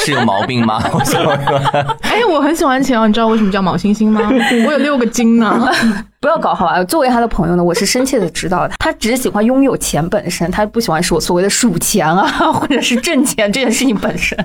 [0.03, 0.81] 是有毛病吗？
[0.93, 1.31] 我想说，
[2.01, 4.21] 哎，我很喜欢钱哦，你知道为什么叫毛星星吗？
[4.65, 5.69] 我有六个金呢。
[6.19, 6.83] 不要搞好吧。
[6.83, 14.37] 作为他的朋友呢，我是深切的知道的，他只喜欢拥有钱本身，他不喜欢所所谓的数钱啊， 或者是挣钱这件事情本身。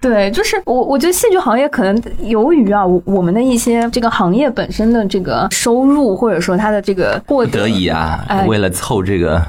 [0.00, 9.42] 对，就是我，我觉得戏剧行业可能由于啊，我我们的一些这个行业本身的这个收入，或者说他的这个获得不得已啊，哎为了凑这个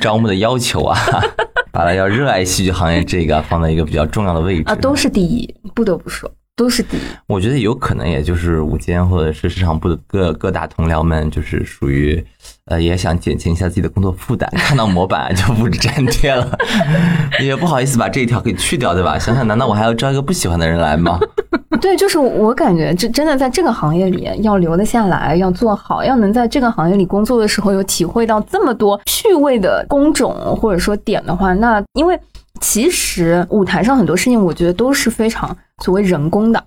[0.00, 0.96] 招募的要求啊，
[1.72, 7.00] 把它要热爱戏剧行业这个放在一个比较重要的位置啊，都是第一，不得不说都是第一。
[7.26, 12.22] 我觉得有可能，也就是午间或者是市场部的各各大同僚们，就是属于，
[12.66, 16.56] 呃，也想减轻一下自己的工作负担，看到模板就不粘贴了，
[17.42, 19.18] 也不好意思把这一条给去掉，对吧？
[19.18, 21.18] 想想，难道我还要招一个不喜欢的人来吗？
[21.80, 32.16] 对，就是我感觉，这真的在这个行业里要留得下来，要做好，要能在这个行业里工作的时候有体会到这么多趣味的工种或者说点的话，那因为
[32.60, 36.62] 其实舞台上很多事情，我觉得都是非常所谓人工的。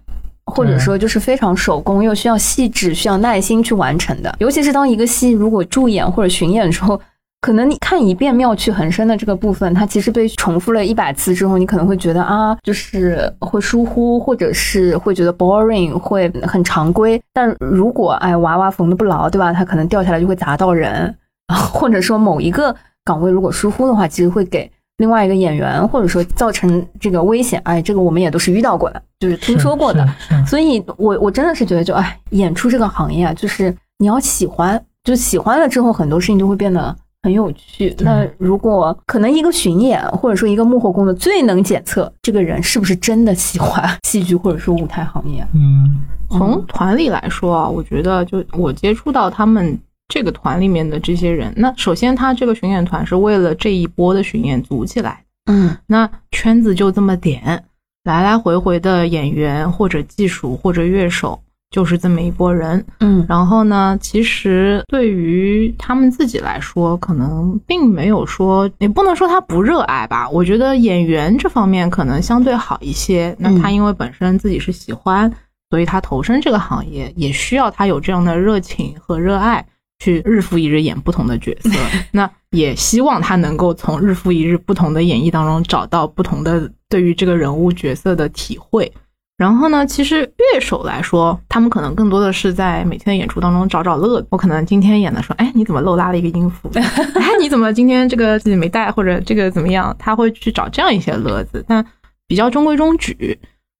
[0.46, 4.36] 或者说就是非常手工，又需要细致、需要耐心去完成的。
[4.40, 7.00] 尤其是当一个戏如果助演或者巡演时候，
[7.42, 17.22] 可能你看一遍妙趣横生的这个部分，它其实被重复了一百次之后，你可能会觉得啊，就是会疏忽，或者是会觉得 boring，会很常规。
[17.34, 19.54] 但如果哎娃娃缝的不牢，对吧？
[19.54, 21.16] 它可能掉下来就会砸到人，
[21.48, 27.62] 啊， 或者说某一个岗位如果疏忽的话，其实会给另外一个演员或者说造成这个危险。
[27.66, 30.06] 哎，这个我们也都是遇到过的，就是听说过的。
[30.20, 37.96] 是，是是所以我我真的是觉得就，哎，演出这个行业啊，就是你要喜欢，就喜欢了之后，很多事情就会变得很有趣。
[38.00, 45.46] 那如果可能一个巡演或者说一个幕后工作，最能检测这个人是不是真的喜欢戏剧或者说舞台行业。
[45.54, 49.78] 嗯从团里来说啊，我觉得就我接触到他们
[50.08, 57.64] 这个团里面的这些人，那首先他这个巡演团是为了这一波的巡演组起来的，嗯那圈子就这么点，
[58.04, 61.40] 来来回回的演员或者技术或者乐手
[61.72, 62.86] 就是这么一拨人。
[63.00, 70.30] 嗯然后呢，其实对于他们自己来说，可能并没有说，也不能说他不热爱吧。
[70.30, 73.36] 我觉得演员这方面可能相对好一些。
[73.40, 75.32] 那他因为本身自己是喜欢，
[75.72, 79.66] 所以他投身这个行业，也需要他有这样的热情和热爱，
[80.00, 81.70] 去日复一日演不同的角色。
[82.12, 88.92] 那也希望他能够从日复一日不同的演绎当中找到不同的对于这个人物角色的体会。
[89.38, 94.28] 然后呢，其实乐手来说，他们可能更多的是在每天的演出当中找找乐子。
[94.32, 96.72] 我可能今天演的说，哎，你怎么漏拉了一个音符？
[97.20, 99.94] 哎，你怎么今天这个自己没带，或者这个怎么样？
[100.00, 101.86] 他会去找这样一些乐子，但
[102.28, 103.38] 比较中规中矩。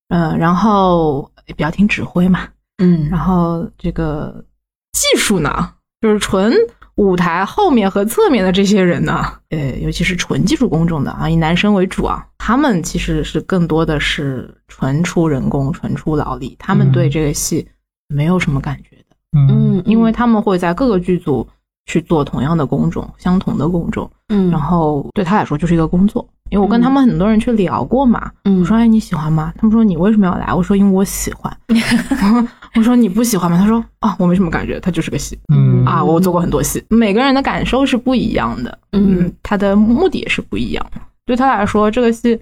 [0.08, 2.46] 嗯、然后比较听指挥嘛。
[2.78, 4.44] 嗯然后这个
[4.92, 5.70] 技术呢，
[6.06, 6.52] 就是纯
[6.94, 17.66] 舞台后面和侧面的这些人呢，呃，尤其是纯技术工种的啊，以男生为主啊，他们其实是更多的是纯出人工、纯出劳力，他们对这个戏
[18.06, 19.48] 没有什么感觉的，嗯
[19.78, 21.44] 嗯，因为他们会在各个剧组
[21.86, 26.24] 去做同样的工种、相同的工种，嗯，然后对他来说就是一个工作。
[26.50, 29.52] 因为我跟他们很多人去聊过嘛，嗯我说哎你喜欢吗？
[29.56, 30.52] 他们说你为什么要来？
[30.54, 31.54] 我说因为我喜欢。
[32.76, 33.56] 我说你不喜欢吗？
[33.58, 41.00] 他说啊我没什么感觉，他就是个戏嗯啊，我做过很多戏，每个人的感受是不一样的，嗯，他的目的也是不一样的。
[41.24, 42.38] 对他来说，这个戏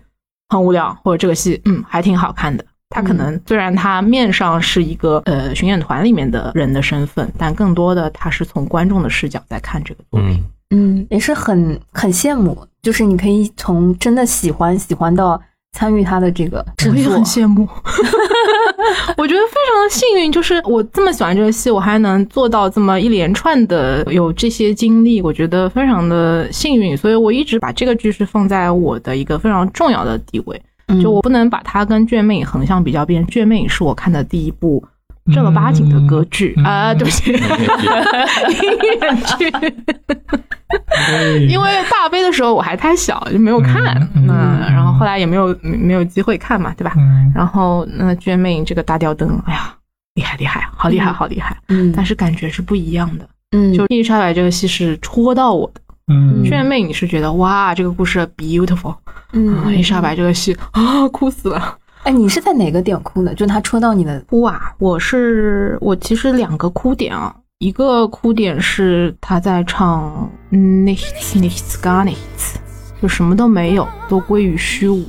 [0.48, 2.64] 很无聊，或者这个戏嗯还挺好看的。
[2.90, 10.30] 他可能虽然他面上是一个呃巡演团里面的人的身份，但更多的他是从观众的视角在看这个作品。
[10.30, 10.44] 嗯，
[10.74, 15.40] 嗯，也是很很羡慕，就是你可以从真的喜欢喜欢到
[15.72, 17.68] 参与他的这个制作我也很，羡慕，
[19.16, 31.00] 我觉得非常的幸运，就是我这么喜欢这个戏，我还能做到这么一连串的有这些经历，我觉得非常的幸运，所以我一直把这个剧是放在我的一个非常重要的地位，嗯。
[31.00, 34.84] 就我不能把它跟《卷魅影》横向比较，毕竟《卷魅影》是我看的第一部
[35.32, 39.52] 正儿八经的歌剧嗯啊、对不起，音乐剧。
[41.48, 46.92] 因为大悲的时候我还太小，就没有看，嗯嗯嗯，然后后来也没有没有机会看嘛，对吧？
[46.96, 47.32] 嗯。
[47.34, 49.74] 然后那《卷魅影》这个大吊灯，哎呀，
[50.14, 51.14] 厉害厉害，好厉害嗯。
[51.14, 53.26] 好厉害，嗯，但是感觉是不一样的。
[53.56, 53.72] 嗯。
[53.72, 58.96] 就伊丽莎白这个戏是戳到我的，嗯《卷魅影》你是觉得哇，这个故事 beautiful，啊，
[59.32, 61.78] 嗯，伊丽莎白这个戏啊，哭死了。
[62.04, 63.34] 哎，你是在哪个点哭的？
[63.34, 64.74] 就他戳到你的，哭啊！
[64.78, 72.56] 我是我其实两个哭点啊，一个哭点是他在唱 nichts nichts gar nichts，
[73.00, 75.02] 就什么都没有，都归于虚无。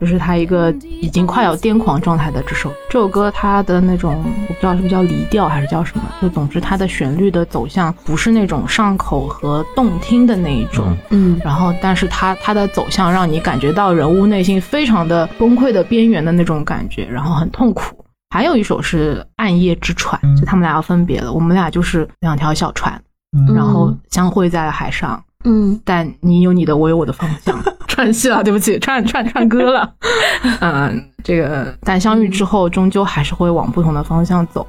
[0.00, 0.70] 就是他一个
[1.00, 11.34] 已经快要癫狂状态的这首这首歌，它的那种我不知道是不是叫离调还是叫什么，就总之它的旋律的走向不是那种上口和动听的那一种，嗯。
[11.34, 11.40] 嗯。
[11.44, 18.04] 然后，但是它它的走向让你感觉到人物内心非常的崩溃的边缘的那种感觉，然后很痛苦。
[18.30, 22.92] 还有一首是《暗夜之船》，嗯就他们俩要分别了，我们俩就是两条小船，
[23.36, 23.54] 嗯。
[23.54, 27.58] 然后相会在了海上，嗯但你有你的，我有我的方向。
[27.88, 29.90] 串戏了，对不起，串串串歌了。
[30.60, 34.64] 嗯，这个但相遇之后，终究还是会往不同的方向走。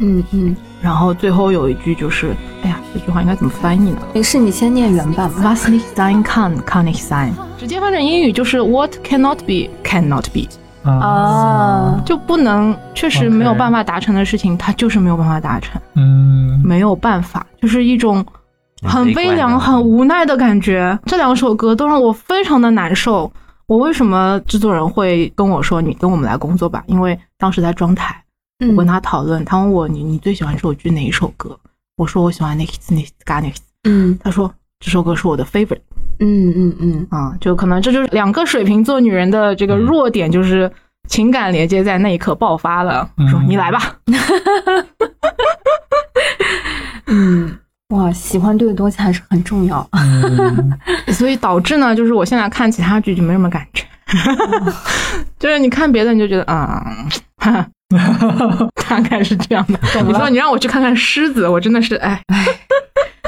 [0.00, 2.32] 嗯嗯，然后最后有一句就是，
[2.62, 3.98] 哎呀，这句话应该怎么翻译呢？
[4.14, 5.40] 没事，你先念原版吧。
[5.42, 7.30] Was nicht sein kann, kann nicht sein。
[7.58, 10.46] 直接翻成英语就是 What cannot be, cannot be，
[10.88, 18.24] 啊，就不能，确实没有办法达成的事情，它就是没有办法达成，嗯没有办法，就是一种
[18.82, 20.98] 很悲凉、很无奈的感觉。
[21.06, 23.30] 这两首歌都让我非常的难受。
[23.66, 26.82] 我为什么制作人会跟我说你跟我们来工作吧？
[26.86, 28.22] 因为当时在装台，
[28.60, 31.58] 嗯我跟他讨论，他问我你你最喜欢这首剧哪一首歌？
[31.96, 33.58] 我说我喜欢 Next Next Gar Next。
[33.84, 35.80] 嗯他说这首歌是我的 favorite。
[36.20, 40.70] 嗯嗯嗯啊，就可能这就是两个水瓶座女人的这个弱点，就是
[41.08, 43.08] 情感连接在那一刻爆发了。
[43.18, 43.96] 嗯说你来吧，
[47.06, 47.56] 嗯，
[47.94, 49.88] 哇，喜欢对的东西还是很重要。
[49.92, 50.78] 嗯
[51.14, 53.84] 所以导致呢，就是我现在看其他剧就没什么感觉，
[55.38, 56.84] 就是你看别的你就觉得啊。
[57.38, 57.66] 哈
[58.90, 59.78] 大概是这样的。
[60.02, 62.20] 你说你让我去看看狮子，我真的是哎，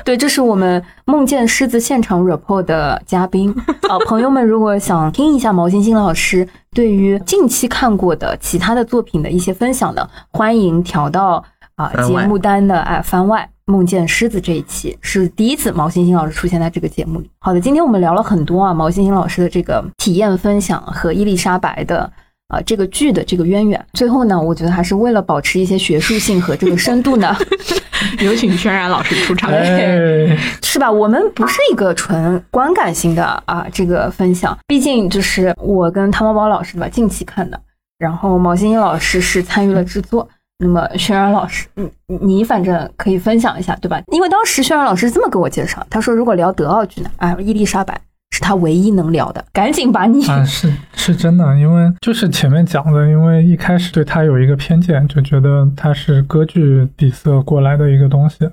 [0.05, 3.51] 对，这是我们梦见狮子现场 report 的嘉宾
[3.89, 11.43] 啊、朋友们，如果想听一下毛星星老师对于近期看过的其他的作品的一些分享呢，欢迎调到
[11.77, 13.49] 啊、节目单的哎番外。
[13.71, 17.31] 梦见狮子这一期是第一次毛星星老师出现在这个节目里。
[17.39, 22.11] 好的，今天我们聊了很多啊，毛星星老师的这个体验分享和伊丽莎白的
[22.49, 23.87] 啊、这个剧的这个渊源。
[23.93, 27.33] 最后呢，我觉得还是为了保持一些学术性和这个深度呢，
[28.19, 29.49] 有请轩然老师出场。
[29.53, 30.91] 哎，是吧？
[30.91, 37.61] 我们不是一个纯观感型的啊，这个分享，毕竟就是我跟汤包包老师对吧，近期看的，
[38.01, 40.29] 然后毛欣欣老师是参与了制作。
[40.61, 41.67] 那么轩然老师，
[42.07, 44.01] 你你反正可以分享一下，对吧？
[44.13, 47.99] 因为当时轩然老师是这么给我介绍，他说如果聊德奥剧呢，哎，伊丽莎白
[48.31, 58.49] 是他唯一能聊的，赶紧把你，啊， 是是真的，因为就是前面讲的，因为一开始对他有一个偏见，就觉得他是歌剧底色过来的一个东西。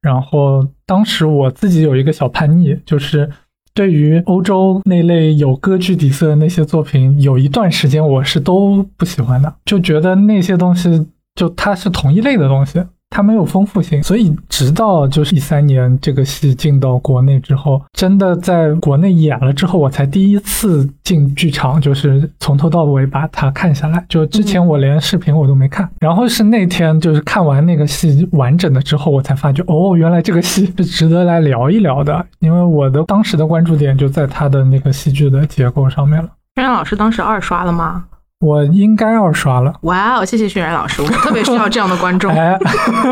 [0.00, 3.28] 然后当时我自己有一个小叛逆，就是
[3.74, 24.04] 对于欧洲那类有歌剧底色的那些作品，有一段时间我是都不喜欢的，就觉得那些东西就它是同一类的东西，它没有丰富性，所以直到就是一三年这个戏进到国内之后，真的在国内演了之后，我才第一次进剧场，就是从头到尾把它看下来。
[24.08, 32.24] 就之前我连视频我都没看，然后是那天就是看完那个戏完整的之后，我才发觉哦，原来这个戏是值得来聊一聊的。
[32.38, 36.28] 因为我的当时的关注点就在它的那个戏剧的结构上面了。
[36.54, 38.04] 轩然老师当时二刷了吗？
[38.40, 39.70] 我应该要刷了。
[39.82, 42.32] 哇哦，谢谢轩然老师，我特别需要这样的观众。
[42.32, 42.58] 哎，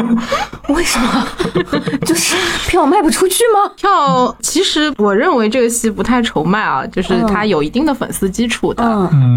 [0.69, 1.27] 为什么？
[2.07, 2.35] 就是
[2.67, 3.71] 票卖不出去吗？
[3.77, 8.83] 票其实我认为这个戏不太愁卖啊，就是它有一定的粉丝基础的。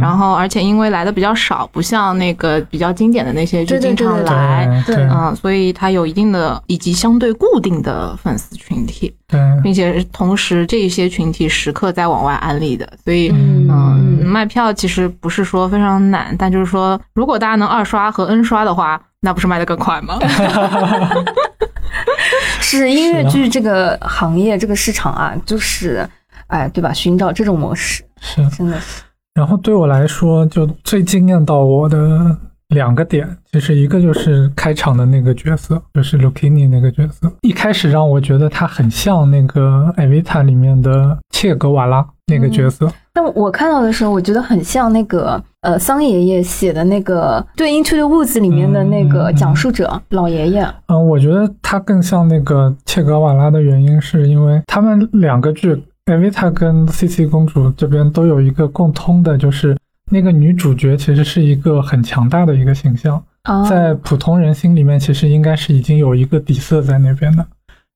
[0.02, 20.18] 然后，而且因为来的比较少，不像那个比较经典的那些就经常对对对对来，对对嗯，所以它有一定的以及相对固定的粉丝群体，对，并且同时这一些群体时刻在往外安利的，所以嗯嗯，卖票其实不是说非常难，但就是说，如果大家能二刷和 N 刷的话，那不是卖的更快吗？
[22.62, 26.08] 是音乐剧这个行业这个市场啊，就是
[26.48, 26.94] 哎，对吧？
[26.94, 28.48] 寻找这种模式，是。
[28.49, 29.03] 真的是，
[29.34, 32.38] 然后对我来说，就最惊艳到我的
[32.70, 42.91] 两个点，其实一个就是开场的那个角色，就是 Lucchini 那个角色，一开始让我觉得他很像那个《艾维塔》里面的切格瓦拉那个角色。
[43.14, 50.68] 但我看到的时候，我觉得很像那个呃桑爷爷写的那个对《Into the Woods》里面的那个讲述者、老爷爷。
[50.88, 59.78] 嗯，我觉得他更像那个切格瓦拉的原因，是因为他们两个剧，艾维塔跟 CC 公主这边都有一个共通的，就是
[60.10, 63.22] 那个女主角其实是一个很强大的一个形象。
[63.44, 67.44] 啊，在普通人心里面，其实应该是已经有一个底色在那边的，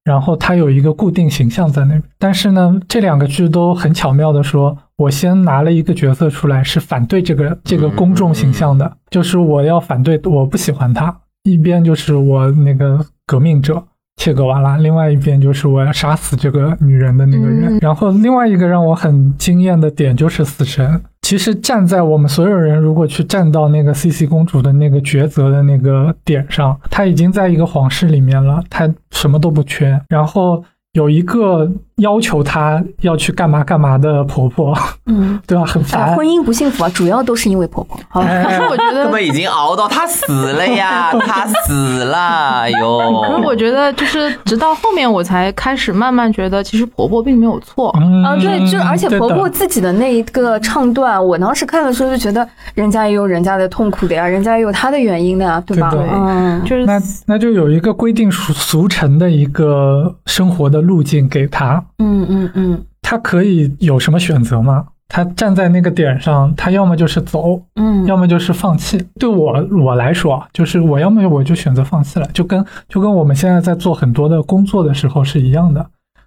[0.06, 2.03] 然后它有一个固定形象在那边。
[2.18, 11.14] 但是呢，这两个剧都很巧妙的说，我先拿了一个角色出来，是反对这个这个公众形象的，就是我要反对，我不喜欢他。
[11.44, 13.84] 一边就是我那个革命者
[14.15, 17.76] 切格瓦拉，另外一边就是我要杀死这个女人的那个人。
[17.76, 21.02] 嗯然后另外一个让我很惊艳的点就是死神。
[21.26, 31.68] 其实站在我们所有人如果去站到那个 CC 公主的那个抉择的那个点上，她已经在一个皇室里面了，她什么都不缺，然后有一个
[31.98, 35.64] 要求她要去干嘛干嘛的婆婆，嗯， 对吧？
[35.66, 36.16] 很哎，烦。
[36.16, 37.98] 婚姻不幸福啊，主要都是因为婆婆。
[38.10, 43.22] 好吧，哎可是 我觉得根本已经熬到她死了呀， 她死了，哟！
[43.24, 47.96] 可是我觉得，就是直到后面我才开始慢慢觉得，其实婆婆并没有错。
[48.02, 55.90] 嗯啊，对，就而且婆婆自己的那一个唱段，我当时看的时候就觉得，人家也有人家的痛苦的呀，人家也有她的原因的呀，对吧？
[55.92, 64.86] 对就是那那就有一个规定俗俗成的一个生活的路径给他，嗯嗯嗯他可以有什么选择吗？
[65.08, 69.04] 他站在那个点上，他要么就是走，嗯，要么就是放弃。
[69.20, 69.54] 对我
[69.84, 75.86] 我来说啊，就是我要么我就选择放弃了，就跟就跟我们现在在做很多的工作的时候是一样的，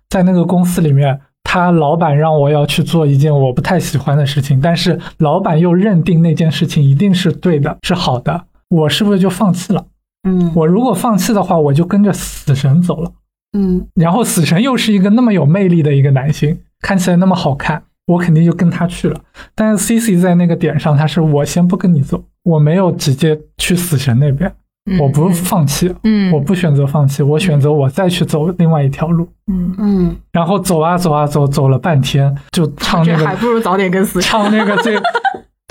[0.09, 1.21] 在那个公司里面。
[1.51, 9.83] 他老板让我要去做一件我不太喜欢的事情，但是老板又认定那件事情一定是对的，是好的，我是不是就放弃了？
[10.29, 13.11] 嗯我如果放弃的话，我就跟着死神走了。
[13.57, 19.21] 嗯然后死神又是一个那么有魅力的一个男性，看起来那么好看，我肯定就跟他去了。
[19.55, 24.53] 但是 C C 在那个点上，他是我先不跟你走，我没有直接去死神那边，
[24.91, 29.29] 嗯我不放弃，嗯，我不选择放弃，我选择我再去走另外一条路。
[29.51, 34.31] 嗯，嗯然后走啊走啊走，走了半天，就唱那个还不如早点跟死神。
[34.31, 34.99] 唱那个最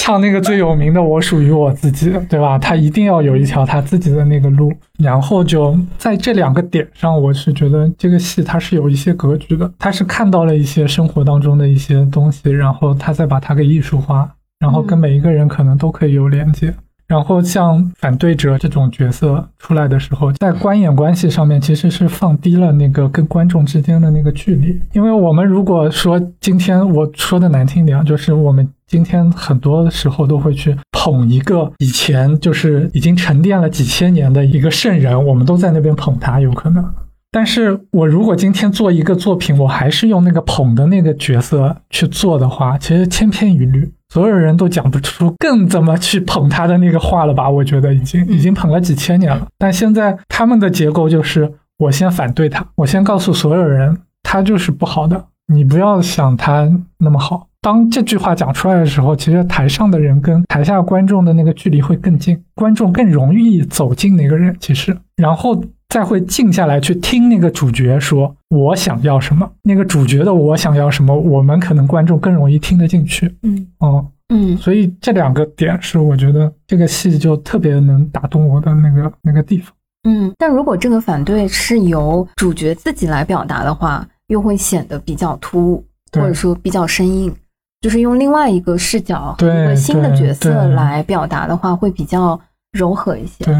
[0.07, 2.57] 唱那个最有名的“我属于我自己”，对吧？
[2.57, 4.71] 他一定要有一条他自己的那个路。
[4.99, 14.29] 然后就在这两个点上，我是觉得这个戏它是有一些格局的，他是看到了一些生活当中的一些东西，然后他再把它给艺术化，
[14.61, 16.73] 然后跟每一个人可能都可以有连接。
[17.05, 24.79] 然后像反对者这种角色出来的时候，在观演关系上面其实是放低了那个跟观众之间的那个距离。
[24.93, 36.84] 因为我们如果说今天我说的难听点啊，就是我们今天很多时候都会去捧一个以前就是已经沉淀了几千年的一个圣人，我们都在那边捧他，有可能。
[37.30, 47.49] 但是我如果今天做一个作品，我还是用那个捧的那个角色去做的话，其实千篇一律，所有人都讲不出更怎么去捧他的那个话了吧？
[47.49, 49.45] 我觉得已经已经捧了几千年了。
[49.57, 57.48] 但现在他们的结构就是，我先反对他，我先告诉所有人，他就是不好的，你不要想他那么好。
[57.60, 64.56] 当这句话讲出来的时候，其实台上的人跟台下观众的那个距离会更近，观众更容易走进那个人。
[64.60, 73.36] 其实，然后再会静下来去听那个主角说“我想要什么”，那个主角的“我想要什么”，我们可能观众更容易听得进去。
[73.44, 79.74] 嗯哦，嗯所以这两个点是我觉得这个戏就特别能打动我的那个那个地方。
[80.07, 85.83] 嗯，但如果这个反对是由主角自己来表达的话，又会显得比较突兀，
[86.13, 87.33] 或者说比较生硬。
[87.79, 92.39] 就是用另外一个视角和一个新的角色来表达的话，会比较
[92.71, 93.45] 柔和一些。
[93.45, 93.53] 对，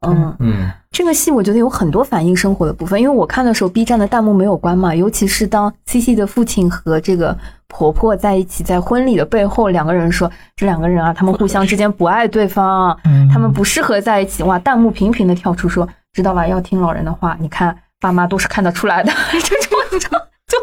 [0.00, 7.36] 嗯，嗯，这个戏我觉得有很多反映生活的部分，因为我看的时候，B 站的弹幕没有关嘛，尤其是当 C C 的父亲和这个
[7.66, 14.42] 婆婆在一起，在婚礼的背后，两个人说这两个人啊，他们互相之间不爱对方，嗯，他们不适合在一起。
[14.44, 19.12] 哇，弹幕频频的跳出说，知道吧，要听老人的话，你看爸妈都是看得出来的，
[20.48, 20.58] 就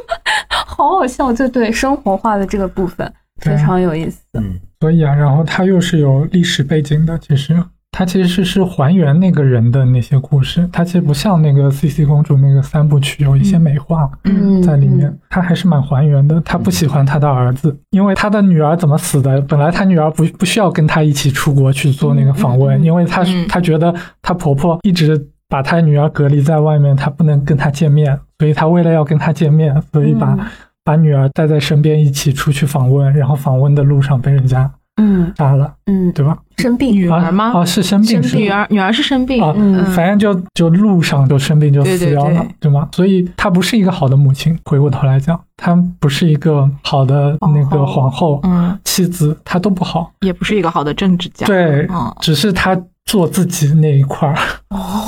[0.65, 3.11] 好好笑，就对生活化的这个部分
[3.41, 4.21] 非常有意思。
[4.33, 7.55] 嗯，所以啊，然后它又是有历史背景的，其实
[7.91, 14.09] 它其实是是还原那个人的那些故事，它其实不像那个 C C 公主那个三部曲有一些美化。
[14.23, 16.41] 嗯，在里面，他还是蛮还原的。
[16.41, 19.39] 他不喜欢他的儿子，因为他的女儿怎么死的？
[19.41, 30.39] 本来他女儿不不需要跟他一起出国去做那个访问，嗯嗯嗯因为他嗯他觉得他婆婆一直把他女儿隔离在外面，他不能跟她见面，所以他为了要跟他见面，所以把、嗯
[30.85, 34.69] 把女儿带在身边一起出去访问，然后访问的路上被人家
[35.01, 36.37] 嗯杀了，嗯，对吧？
[36.59, 37.45] 生病女儿吗？
[37.55, 42.87] 啊，啊是生病女儿女儿是生病，啊，嗯反正就就路上就生病就死掉了，对吗？
[42.91, 44.55] 所以她不是一个好的母亲。
[44.65, 50.11] 回过头来讲，她不是一个好的那个皇后、嗯，妻子，她都不好。
[50.21, 51.47] 也不是一个好的政治家。
[51.47, 54.35] 对，嗯，只是她做自己那一块儿。
[54.69, 55.04] 哦，啊，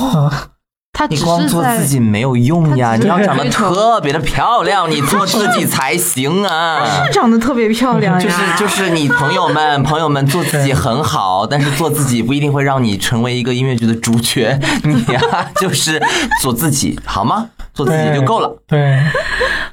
[0.98, 7.04] 他只你光做自己没有用呀，你要长得特别的漂亮，你做自己 才行啊。
[7.06, 14.58] 是长得特别漂亮呀，就是就是你朋友们朋友们做自己很好，但是做自己不一定会让你成为一个音乐剧的主角。
[14.82, 15.20] 你呀、
[15.60, 16.02] 就是
[16.42, 17.48] 做自己好吗？
[17.72, 18.52] 做自己就够了。
[18.66, 18.98] 对，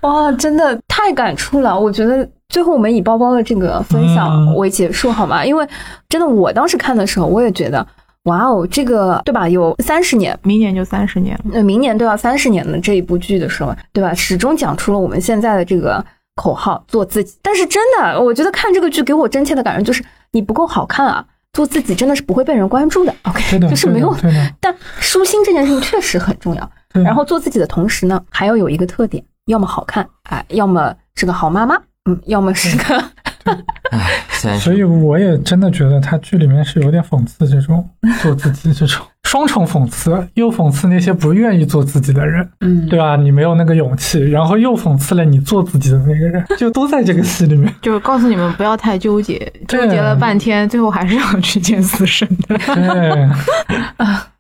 [0.02, 1.76] 哇，真的太感触了！
[1.76, 5.44] 我觉得最后我们以包包的这个分享嗯为结束，好吗？
[5.44, 5.68] 因为
[6.08, 7.84] 真的，我当时看的时候，我也觉得，
[8.26, 9.48] 哇哦，这个对吧？
[9.50, 11.56] 有三十年，明年就三十年那。
[11.56, 14.14] 呃，明年都要三十年的这一部剧的时候，对吧？
[14.14, 16.04] 始终讲出了我们现在的这个
[16.36, 17.38] 口号“做自己”。
[17.44, 23.14] 但是真的，我觉得看这个剧给我真切的感受就是，你不够好看啊，做自己真的是不会被人关注的。
[23.24, 24.16] OK，对的，就是没有
[24.60, 26.72] 但舒心这件事情确实很重要。
[27.04, 31.76] 然后做自己的同时呢，还要有一个特点，要么好看，哎，要么是个好妈妈，
[32.06, 33.04] 嗯，要么是个，
[33.92, 37.88] 唉， 虽然所以我也真的觉得他剧里面是有点讽刺这种
[38.22, 43.16] 做自己这种双重讽刺，又讽刺那些不愿意做自己的人，嗯，对吧？
[43.16, 47.74] 你没有那个勇气，然后又讽刺了你做自己的那个人， 就都在这个戏里面。
[47.82, 52.58] 就是告诉你们不要太纠结，纠结了半天，最后还是要去见死神的。
[52.58, 53.30] 对，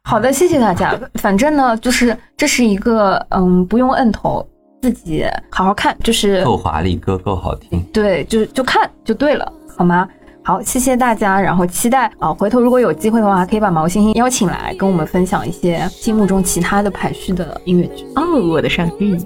[0.03, 0.95] 好的，谢谢大家。
[1.15, 4.47] 反正呢，就是这是一个，嗯，不用摁头，
[4.85, 7.81] 自己好好看，就是够华丽，歌够好听。
[7.91, 10.07] 对，就就看就对了，好吗？
[10.43, 18.05] 好，谢谢大家，然后期待啊，回头如果有机会的话，可以把毛星星邀请来，跟我们分享一些心目中其他的排序的音乐剧。
[18.15, 19.17] 哦，我的上帝！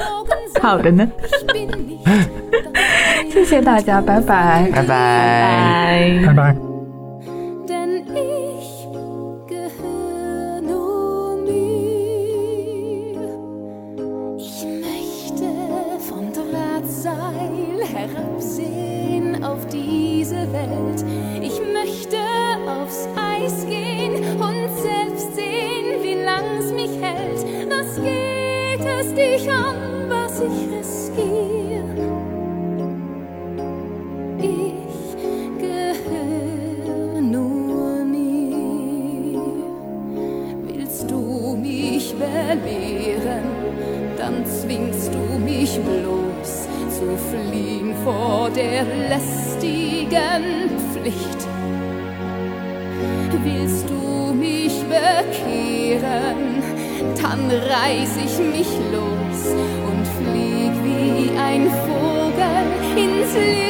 [0.60, 1.08] 好的呢，
[3.32, 4.70] 谢谢大家，拜拜。
[4.70, 6.20] 拜拜。
[6.26, 6.34] 拜。
[6.34, 6.52] 拜
[26.86, 27.44] mich hält.
[27.68, 31.84] Was geht es dich an, was ich riskiere?
[34.40, 35.16] Ich
[35.58, 39.40] gehöre nur mir.
[40.66, 43.44] Willst du mich belehren,
[44.16, 46.68] dann zwingst du mich bloß
[46.98, 51.46] zu fliehen vor der lästigen Pflicht.
[53.44, 56.62] Willst du mich bekehren,
[57.22, 59.54] dann reiß ich mich los
[59.88, 62.66] und flieg wie ein Vogel
[62.96, 63.65] ins Licht.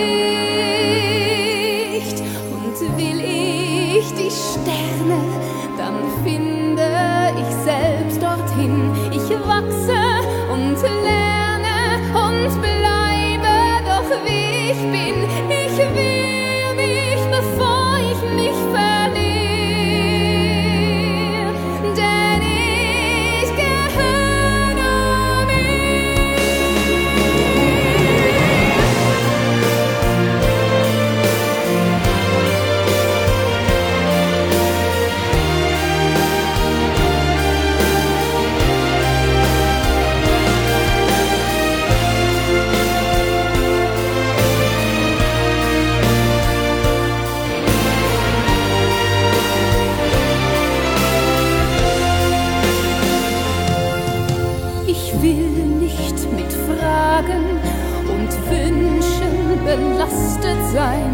[60.77, 61.11] Sein,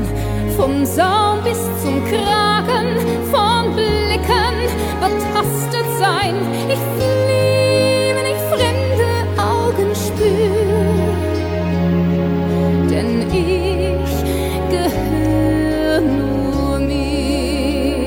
[0.56, 2.88] vom Saum bis zum Kragen,
[3.30, 4.56] von Blicken
[5.00, 6.34] betastet sein.
[6.68, 9.10] Ich flieh, wenn ich fremde
[9.54, 10.54] Augen spür,
[12.90, 14.12] denn ich
[14.74, 18.02] gehöre nur mir.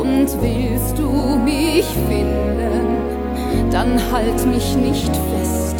[0.00, 1.10] Und willst du
[1.44, 2.86] mich finden,
[3.72, 5.78] dann halt mich nicht fest.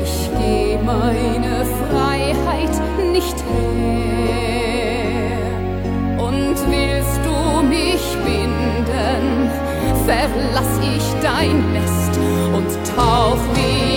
[0.00, 3.38] Ich geh meine Freiheit nicht
[4.28, 5.08] her.
[6.18, 7.36] Und willst du
[7.66, 9.50] mich binden,
[10.06, 12.14] verlass ich dein Nest
[12.54, 13.88] und tauch wie